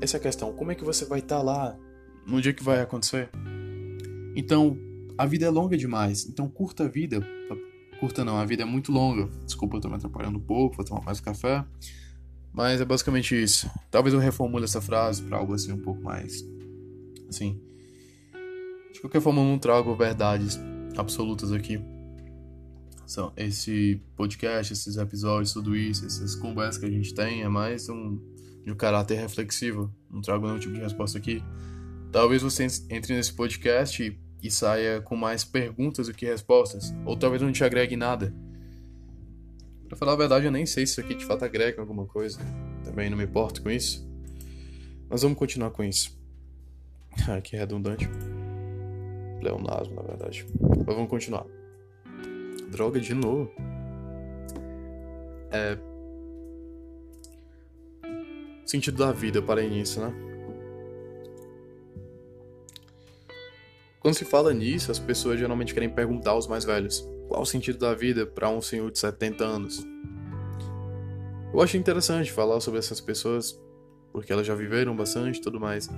Essa 0.00 0.16
é 0.16 0.18
a 0.18 0.22
questão, 0.22 0.52
como 0.52 0.72
é 0.72 0.74
que 0.74 0.82
você 0.82 1.04
vai 1.04 1.20
estar 1.20 1.36
tá 1.36 1.42
lá 1.42 1.78
no 2.26 2.42
dia 2.42 2.52
que 2.52 2.64
vai 2.64 2.80
acontecer? 2.80 3.30
Então, 4.34 4.76
a 5.16 5.24
vida 5.26 5.46
é 5.46 5.48
longa 5.48 5.76
demais, 5.76 6.26
então 6.28 6.48
curta 6.48 6.86
a 6.86 6.88
vida 6.88 7.24
curta 7.96 8.24
não, 8.24 8.38
a 8.38 8.44
vida 8.44 8.62
é 8.62 8.66
muito 8.66 8.92
longa. 8.92 9.28
Desculpa, 9.44 9.76
eu 9.76 9.80
tô 9.80 9.88
me 9.88 9.96
atrapalhando 9.96 10.38
um 10.38 10.42
pouco, 10.42 10.76
vou 10.76 10.84
tomar 10.84 11.02
mais 11.02 11.20
um 11.20 11.22
café. 11.22 11.64
Mas 12.52 12.80
é 12.80 12.84
basicamente 12.84 13.40
isso. 13.40 13.70
Talvez 13.90 14.14
eu 14.14 14.20
reformule 14.20 14.64
essa 14.64 14.80
frase 14.80 15.22
para 15.22 15.36
algo 15.36 15.52
assim 15.52 15.72
um 15.72 15.80
pouco 15.80 16.02
mais. 16.02 16.42
Assim. 17.28 17.60
De 18.92 19.00
qualquer 19.00 19.20
forma, 19.20 19.42
eu 19.42 19.44
não 19.44 19.58
trago 19.58 19.94
verdades 19.94 20.58
absolutas 20.96 21.52
aqui. 21.52 21.78
São 23.06 23.32
esse 23.36 24.00
podcast, 24.16 24.72
esses 24.72 24.96
episódios, 24.96 25.52
tudo 25.52 25.76
isso, 25.76 26.06
essas 26.06 26.34
conversas 26.34 26.78
que 26.78 26.86
a 26.86 26.90
gente 26.90 27.14
tem 27.14 27.42
é 27.42 27.48
mais 27.48 27.88
um 27.88 28.18
de 28.64 28.72
um 28.72 28.74
caráter 28.74 29.16
reflexivo. 29.16 29.94
Não 30.10 30.20
trago 30.20 30.46
nenhum 30.46 30.58
tipo 30.58 30.74
de 30.74 30.80
resposta 30.80 31.16
aqui. 31.18 31.42
Talvez 32.10 32.42
você 32.42 32.66
entre 32.90 33.14
nesse 33.14 33.32
podcast 33.32 34.02
e, 34.02 34.18
e 34.42 34.50
saia 34.50 35.00
com 35.00 35.16
mais 35.16 35.44
perguntas 35.44 36.06
do 36.06 36.14
que 36.14 36.26
respostas. 36.26 36.94
Ou 37.04 37.16
talvez 37.16 37.42
não 37.42 37.52
te 37.52 37.64
agregue 37.64 37.96
nada. 37.96 38.32
Pra 39.88 39.96
falar 39.96 40.12
a 40.12 40.16
verdade, 40.16 40.46
eu 40.46 40.52
nem 40.52 40.66
sei 40.66 40.86
se 40.86 40.92
isso 40.92 41.00
aqui 41.00 41.14
de 41.14 41.24
fato 41.24 41.44
agrega 41.44 41.80
alguma 41.80 42.06
coisa. 42.06 42.38
Também 42.84 43.08
não 43.08 43.16
me 43.16 43.24
importo 43.24 43.62
com 43.62 43.70
isso. 43.70 44.06
Mas 45.08 45.22
vamos 45.22 45.38
continuar 45.38 45.70
com 45.70 45.82
isso. 45.82 46.16
Ah, 47.28 47.40
que 47.40 47.56
redundante. 47.56 48.06
Leonasmo, 49.40 49.94
na 49.94 50.02
verdade. 50.02 50.46
Mas 50.60 50.94
vamos 50.94 51.08
continuar. 51.08 51.46
Droga 52.70 53.00
de 53.00 53.14
novo. 53.14 53.50
É. 55.50 55.78
Sentido 58.66 58.98
da 58.98 59.12
vida, 59.12 59.40
para 59.40 59.62
início, 59.62 60.02
né? 60.02 60.35
Quando 64.06 64.14
se 64.14 64.24
fala 64.24 64.54
nisso, 64.54 64.92
as 64.92 65.00
pessoas 65.00 65.36
geralmente 65.36 65.74
querem 65.74 65.90
perguntar 65.90 66.30
aos 66.30 66.46
mais 66.46 66.64
velhos: 66.64 67.04
qual 67.26 67.42
o 67.42 67.44
sentido 67.44 67.76
da 67.76 67.92
vida 67.92 68.24
para 68.24 68.48
um 68.48 68.62
senhor 68.62 68.88
de 68.88 69.00
70 69.00 69.44
anos? 69.44 69.84
Eu 71.52 71.60
acho 71.60 71.76
interessante 71.76 72.30
falar 72.30 72.60
sobre 72.60 72.78
essas 72.78 73.00
pessoas, 73.00 73.60
porque 74.12 74.32
elas 74.32 74.46
já 74.46 74.54
viveram 74.54 74.94
bastante 74.94 75.38
e 75.38 75.40
tudo 75.40 75.58
mais. 75.58 75.90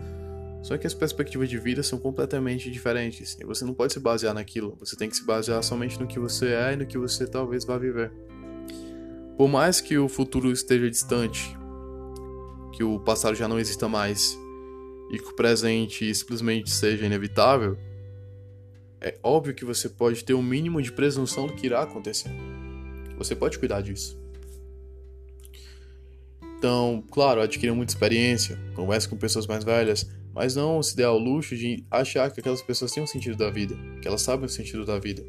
Só 0.63 0.79
que 0.79 0.87
as 0.87 0.95
perspectivas 0.95 1.51
de 1.51 1.59
vida 1.59 1.83
são 1.83 1.99
completamente 1.99 2.71
diferentes 2.71 3.37
e 3.39 3.45
você 3.45 3.63
não 3.67 3.75
pode 3.75 3.93
se 3.93 4.01
basear 4.01 4.33
naquilo, 4.33 4.75
você 4.81 4.97
tem 4.97 5.11
que 5.11 5.17
se 5.17 5.27
basear 5.27 5.63
somente 5.63 6.01
no 6.01 6.07
que 6.07 6.19
você 6.19 6.55
é 6.55 6.73
e 6.73 6.77
no 6.77 6.87
que 6.87 6.97
você 6.97 7.27
talvez 7.27 7.67
vá 7.67 7.77
viver. 7.77 8.11
Por 9.37 9.49
mais 9.49 9.83
que 9.83 9.99
o 9.99 10.09
futuro 10.09 10.51
esteja 10.51 10.89
distante, 10.89 11.55
que 12.73 12.83
o 12.83 12.99
passado 13.01 13.35
já 13.35 13.47
não 13.47 13.59
exista 13.59 13.87
mais 13.87 14.35
e 15.11 15.19
que 15.19 15.29
o 15.29 15.35
presente 15.35 16.15
simplesmente 16.15 16.71
seja 16.71 17.05
inevitável, 17.05 17.77
é 19.01 19.19
óbvio 19.23 19.55
que 19.55 19.65
você 19.65 19.89
pode 19.89 20.25
ter 20.25 20.35
o 20.35 20.39
um 20.39 20.43
mínimo 20.43 20.83
de 20.83 20.93
presunção 20.93 21.47
do 21.47 21.55
que 21.55 21.67
irá 21.67 21.83
acontecer. 21.83 22.31
Você 23.17 23.35
pode 23.35 23.59
cuidar 23.59 23.81
disso. 23.81 24.19
Então, 26.59 27.05
claro, 27.11 27.41
adquira 27.41 27.73
muita 27.73 27.93
experiência, 27.93 28.59
converse 28.75 29.09
com 29.09 29.17
pessoas 29.17 29.47
mais 29.47 29.63
velhas, 29.63 30.11
mas 30.35 30.57
não 30.57 30.83
se 30.83 30.97
dê 30.97 31.05
ao 31.05 31.19
luxo 31.19 31.57
de 31.57 31.85
achar 31.91 32.31
que 32.31 32.41
aquelas 32.41 32.63
pessoas 32.63 32.91
têm 32.91 33.03
um 33.03 33.07
sentido 33.07 33.37
da 33.37 33.51
vida, 33.51 33.77
que 34.03 34.09
elas 34.09 34.23
sabem 34.23 34.47
o 34.47 34.49
sentido 34.49 34.85
da 34.85 34.99
vida. 34.99 35.25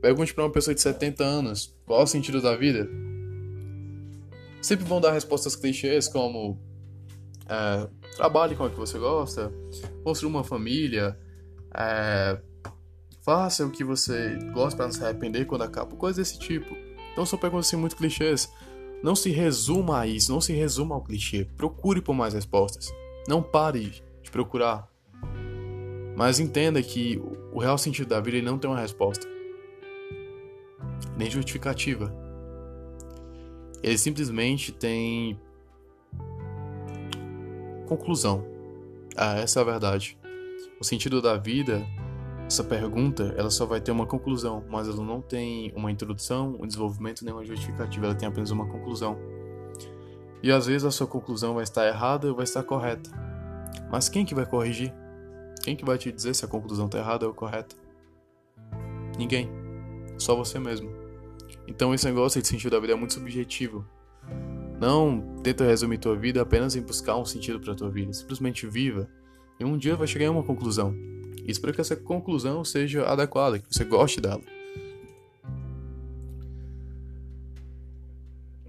Pergunte 0.00 0.34
para 0.34 0.44
uma 0.44 0.52
pessoa 0.52 0.74
de 0.74 0.80
70 0.80 1.22
anos 1.22 1.76
qual 1.86 2.00
é 2.00 2.04
o 2.04 2.06
sentido 2.06 2.40
da 2.40 2.56
vida. 2.56 2.88
Sempre 4.60 4.84
vão 4.84 5.00
dar 5.00 5.12
respostas 5.12 5.54
clichês 5.54 6.08
como 6.08 6.58
é, 7.48 7.88
trabalhe 8.16 8.56
com 8.56 8.64
o 8.64 8.70
que 8.70 8.78
você 8.78 8.98
gosta, 8.98 9.52
construa 10.02 10.30
uma 10.30 10.44
família, 10.44 11.18
é, 11.74 12.38
Faça 13.30 13.64
o 13.64 13.70
que 13.70 13.84
você 13.84 14.36
gosta 14.52 14.76
para 14.76 14.86
não 14.86 14.92
se 14.92 15.04
arrepender 15.04 15.44
quando 15.44 15.62
acaba, 15.62 15.94
coisas 15.94 16.16
desse 16.16 16.36
tipo. 16.36 16.76
Então 17.12 17.24
são 17.24 17.38
perguntas 17.38 17.68
assim 17.68 17.76
muito 17.76 17.94
clichês. 17.94 18.52
Não 19.04 19.14
se 19.14 19.30
resuma 19.30 20.00
a 20.00 20.06
isso, 20.08 20.32
não 20.32 20.40
se 20.40 20.52
resuma 20.52 20.96
ao 20.96 21.00
clichê. 21.00 21.46
Procure 21.56 22.02
por 22.02 22.12
mais 22.12 22.34
respostas. 22.34 22.92
Não 23.28 23.40
pare 23.40 24.02
de 24.20 24.30
procurar. 24.32 24.88
Mas 26.16 26.40
entenda 26.40 26.82
que 26.82 27.22
o 27.52 27.60
real 27.60 27.78
sentido 27.78 28.08
da 28.08 28.20
vida 28.20 28.42
não 28.42 28.58
tem 28.58 28.68
uma 28.68 28.80
resposta. 28.80 29.24
Nem 31.16 31.30
justificativa. 31.30 32.12
Ele 33.80 33.96
simplesmente 33.96 34.72
tem 34.72 35.38
conclusão. 37.86 38.44
Ah, 39.16 39.38
essa 39.38 39.60
é 39.60 39.62
a 39.62 39.66
verdade. 39.66 40.18
O 40.80 40.84
sentido 40.84 41.22
da 41.22 41.36
vida 41.36 41.86
essa 42.50 42.64
pergunta, 42.64 43.32
ela 43.36 43.48
só 43.48 43.64
vai 43.64 43.80
ter 43.80 43.92
uma 43.92 44.04
conclusão, 44.04 44.64
mas 44.68 44.88
ela 44.88 45.04
não 45.04 45.22
tem 45.22 45.72
uma 45.76 45.88
introdução, 45.88 46.56
um 46.58 46.66
desenvolvimento 46.66 47.24
nem 47.24 47.32
uma 47.32 47.44
justificativa, 47.44 48.06
ela 48.06 48.14
tem 48.14 48.28
apenas 48.28 48.50
uma 48.50 48.66
conclusão. 48.66 49.16
E 50.42 50.50
às 50.50 50.66
vezes 50.66 50.84
a 50.84 50.90
sua 50.90 51.06
conclusão 51.06 51.54
vai 51.54 51.62
estar 51.62 51.86
errada 51.86 52.26
ou 52.26 52.34
vai 52.34 52.42
estar 52.42 52.64
correta. 52.64 53.08
Mas 53.88 54.08
quem 54.08 54.24
que 54.24 54.34
vai 54.34 54.44
corrigir? 54.44 54.92
Quem 55.62 55.76
que 55.76 55.84
vai 55.84 55.96
te 55.96 56.10
dizer 56.10 56.34
se 56.34 56.44
a 56.44 56.48
conclusão 56.48 56.86
está 56.86 56.98
errada 56.98 57.24
ou 57.24 57.32
correta? 57.32 57.76
Ninguém. 59.16 59.48
Só 60.18 60.34
você 60.34 60.58
mesmo. 60.58 60.90
Então 61.68 61.94
esse 61.94 62.04
negócio 62.04 62.42
de 62.42 62.48
sentido 62.48 62.72
da 62.72 62.80
vida 62.80 62.94
é 62.94 62.96
muito 62.96 63.14
subjetivo. 63.14 63.86
Não 64.80 65.36
tenta 65.44 65.64
resumir 65.64 65.98
tua 65.98 66.16
vida 66.16 66.42
apenas 66.42 66.74
em 66.74 66.82
buscar 66.82 67.16
um 67.16 67.24
sentido 67.24 67.60
para 67.60 67.76
tua 67.76 67.90
vida. 67.90 68.12
Simplesmente 68.12 68.66
viva. 68.66 69.08
E 69.60 69.64
um 69.64 69.78
dia 69.78 69.94
vai 69.94 70.08
chegar 70.08 70.24
em 70.24 70.30
uma 70.30 70.42
conclusão. 70.42 70.92
Espero 71.50 71.72
que 71.72 71.80
essa 71.80 71.96
conclusão 71.96 72.64
seja 72.64 73.04
adequada, 73.06 73.58
que 73.58 73.66
você 73.70 73.84
goste 73.84 74.20
dela. 74.20 74.42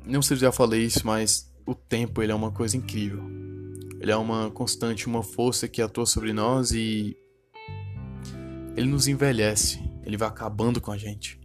Não 0.05 0.21
sei 0.21 0.37
se 0.37 0.41
já 0.41 0.51
falei 0.51 0.83
isso, 0.83 1.05
mas 1.05 1.51
o 1.65 1.75
tempo 1.75 2.21
ele 2.21 2.31
é 2.31 2.35
uma 2.35 2.51
coisa 2.51 2.75
incrível. 2.75 3.23
Ele 3.99 4.11
é 4.11 4.17
uma 4.17 4.49
constante, 4.49 5.07
uma 5.07 5.21
força 5.21 5.67
que 5.67 5.81
atua 5.81 6.05
sobre 6.05 6.33
nós 6.33 6.71
e 6.71 7.15
ele 8.75 8.87
nos 8.87 9.07
envelhece, 9.07 9.79
ele 10.03 10.17
vai 10.17 10.27
acabando 10.27 10.81
com 10.81 10.91
a 10.91 10.97
gente. 10.97 11.39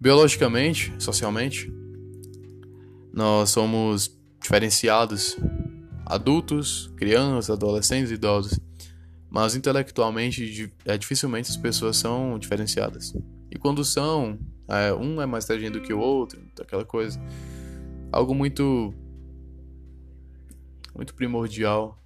Biologicamente, 0.00 0.92
socialmente, 0.98 1.72
nós 3.12 3.50
somos 3.50 4.18
diferenciados 4.40 5.36
adultos, 6.04 6.92
crianças, 6.96 7.50
adolescentes 7.50 8.10
idosos 8.10 8.58
mas 9.32 9.56
intelectualmente 9.56 10.70
é, 10.84 10.98
dificilmente 10.98 11.50
as 11.50 11.56
pessoas 11.56 11.96
são 11.96 12.38
diferenciadas. 12.38 13.14
E 13.50 13.58
quando 13.58 13.82
são, 13.82 14.38
é, 14.68 14.92
um 14.92 15.22
é 15.22 15.26
mais 15.26 15.44
inteligente 15.46 15.72
do 15.72 15.80
que 15.80 15.94
o 15.94 15.98
outro, 15.98 16.38
aquela 16.60 16.84
coisa. 16.84 17.18
Algo 18.12 18.34
muito. 18.34 18.92
muito 20.94 21.14
primordial. 21.14 21.98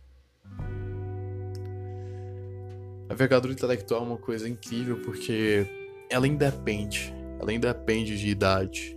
A 3.09 3.13
envergadura 3.13 3.53
intelectual 3.53 4.03
é 4.03 4.07
uma 4.07 4.19
coisa 4.19 4.49
incrível 4.49 5.01
porque 5.03 5.67
ela 6.09 6.29
independe. 6.29 7.13
Ela 7.41 7.53
independe 7.53 8.17
de 8.17 8.29
idade. 8.29 8.97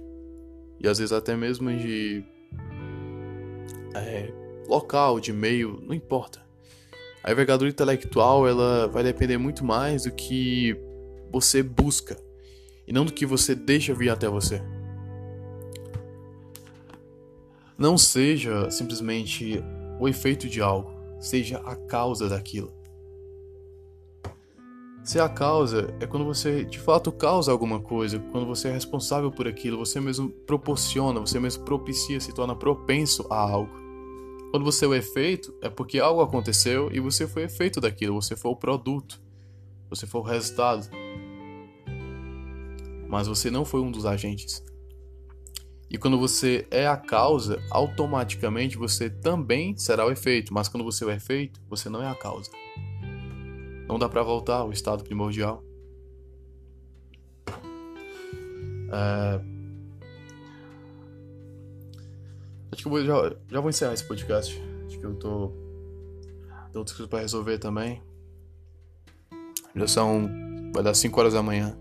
E 0.80 0.88
às 0.88 1.00
vezes 1.00 1.12
até 1.12 1.36
mesmo 1.36 1.76
de. 1.76 2.24
É, 3.96 4.32
local, 4.68 5.20
de 5.20 5.34
meio, 5.34 5.82
não 5.82 5.96
importa. 5.96 6.48
A 7.24 7.32
envergadura 7.32 7.70
intelectual 7.70 8.48
ela 8.48 8.88
vai 8.88 9.04
depender 9.04 9.38
muito 9.38 9.66
mais 9.66 10.04
do 10.04 10.12
que 10.12 10.76
você 11.32 11.62
busca 11.62 12.18
e 12.88 12.94
não 12.94 13.06
do 13.06 13.14
que 13.14 13.26
você 13.26 13.54
deixa 13.54 13.94
vir 13.94 14.10
até 14.10 14.28
você. 14.28 14.62
Não 17.78 17.98
seja 17.98 18.70
simplesmente 18.72 19.64
o 20.00 20.08
efeito 20.08 20.48
de 20.50 20.62
algo, 20.62 20.92
seja 21.20 21.60
a 21.60 21.76
causa 21.76 22.28
daquilo. 22.28 22.74
Ser 25.04 25.22
a 25.22 25.30
causa 25.30 25.94
é 26.00 26.06
quando 26.06 26.26
você 26.26 26.64
de 26.64 26.78
fato 26.78 27.12
causa 27.12 27.52
alguma 27.52 27.80
coisa, 27.80 28.20
quando 28.32 28.46
você 28.46 28.68
é 28.68 28.72
responsável 28.72 29.32
por 29.32 29.48
aquilo, 29.48 29.78
você 29.78 30.00
mesmo 30.00 30.30
proporciona, 30.30 31.20
você 31.20 31.40
mesmo 31.40 31.64
propicia, 31.64 32.20
se 32.20 32.34
torna 32.34 32.56
propenso 32.56 33.26
a 33.30 33.38
algo. 33.38 33.89
Quando 34.52 34.66
você 34.66 34.86
é 34.86 34.88
o 34.88 34.96
efeito, 34.96 35.54
é 35.62 35.70
porque 35.70 36.00
algo 36.00 36.22
aconteceu 36.22 36.90
e 36.92 37.00
você 37.00 37.28
foi 37.28 37.44
efeito 37.44 37.80
daquilo, 37.80 38.20
você 38.20 38.36
foi 38.36 38.50
o 38.50 38.56
produto, 38.56 39.22
você 39.88 40.08
foi 40.08 40.22
o 40.22 40.24
resultado. 40.24 40.90
Mas 43.08 43.28
você 43.28 43.52
não 43.52 43.64
foi 43.64 43.82
um 43.82 43.92
dos 43.92 44.06
agentes. 44.06 44.64
E 45.90 45.98
quando 45.98 46.18
você 46.18 46.68
é 46.72 46.88
a 46.88 46.98
causa, 46.98 47.62
automaticamente 47.70 48.78
você 48.78 49.10
também 49.10 49.78
será 49.78 50.06
o 50.06 50.12
efeito. 50.12 50.54
Mas 50.54 50.68
quando 50.68 50.84
você 50.84 51.04
é 51.04 51.08
o 51.08 51.12
efeito, 51.12 51.62
você 51.70 51.90
não 51.90 52.02
é 52.02 52.08
a 52.08 52.16
causa. 52.16 52.50
Não 53.88 54.00
dá 54.00 54.10
para 54.10 54.24
voltar 54.24 54.58
ao 54.58 54.72
estado 54.72 55.04
primordial. 55.04 55.64
É 58.92 59.59
Acho 62.72 62.82
que 62.84 62.88
eu 62.88 62.92
vou, 62.92 63.04
já, 63.04 63.36
já 63.50 63.60
vou 63.60 63.70
encerrar 63.70 63.94
esse 63.94 64.04
podcast. 64.04 64.62
Acho 64.86 65.00
que 65.00 65.06
eu 65.06 65.16
tô. 65.16 65.52
Tem 66.72 66.78
outras 66.78 66.96
coisas 66.96 67.08
pra 67.10 67.20
resolver 67.20 67.58
também. 67.58 68.02
Já 69.76 69.88
são. 69.88 70.30
Vai 70.74 70.84
dar 70.84 70.94
5 70.94 71.20
horas 71.20 71.34
da 71.34 71.42
manhã. 71.42 71.76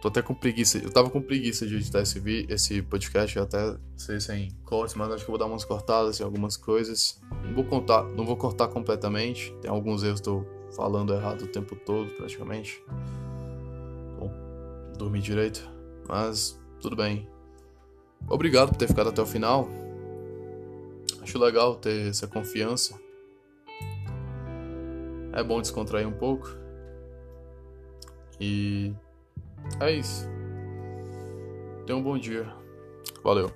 Tô 0.00 0.08
até 0.08 0.22
com 0.22 0.34
preguiça. 0.34 0.78
Eu 0.78 0.92
tava 0.92 1.10
com 1.10 1.20
preguiça 1.20 1.66
de 1.66 1.76
editar 1.76 2.00
esse, 2.00 2.46
esse 2.48 2.82
podcast 2.82 3.38
até 3.38 3.76
ser 3.96 4.20
sem 4.20 4.52
cortes, 4.64 4.94
mas 4.94 5.10
acho 5.10 5.24
que 5.24 5.30
eu 5.30 5.32
vou 5.32 5.38
dar 5.38 5.46
umas 5.46 5.64
cortadas 5.64 6.20
em 6.20 6.22
algumas 6.22 6.56
coisas. 6.56 7.20
Não 7.44 7.54
vou 7.54 7.64
contar, 7.64 8.04
não 8.04 8.24
vou 8.24 8.36
cortar 8.36 8.68
completamente. 8.68 9.52
Tem 9.60 9.70
alguns 9.70 10.04
erros 10.04 10.20
que 10.20 10.28
eu 10.28 10.44
tô 10.44 10.76
falando 10.76 11.12
errado 11.12 11.42
o 11.42 11.48
tempo 11.48 11.74
todo, 11.74 12.10
praticamente. 12.12 12.80
Bom, 14.20 14.30
dormir 14.96 15.20
direito. 15.20 15.68
Mas 16.08 16.60
tudo 16.80 16.94
bem. 16.94 17.28
Obrigado 18.26 18.70
por 18.70 18.76
ter 18.76 18.88
ficado 18.88 19.10
até 19.10 19.20
o 19.20 19.26
final. 19.26 19.68
Acho 21.22 21.38
legal 21.38 21.76
ter 21.76 22.08
essa 22.08 22.26
confiança. 22.26 22.98
É 25.32 25.42
bom 25.42 25.60
descontrair 25.60 26.08
um 26.08 26.12
pouco. 26.12 26.48
E 28.40 28.92
é 29.80 29.92
isso. 29.92 30.26
Tenha 31.86 31.98
um 31.98 32.02
bom 32.02 32.18
dia. 32.18 32.46
Valeu. 33.22 33.52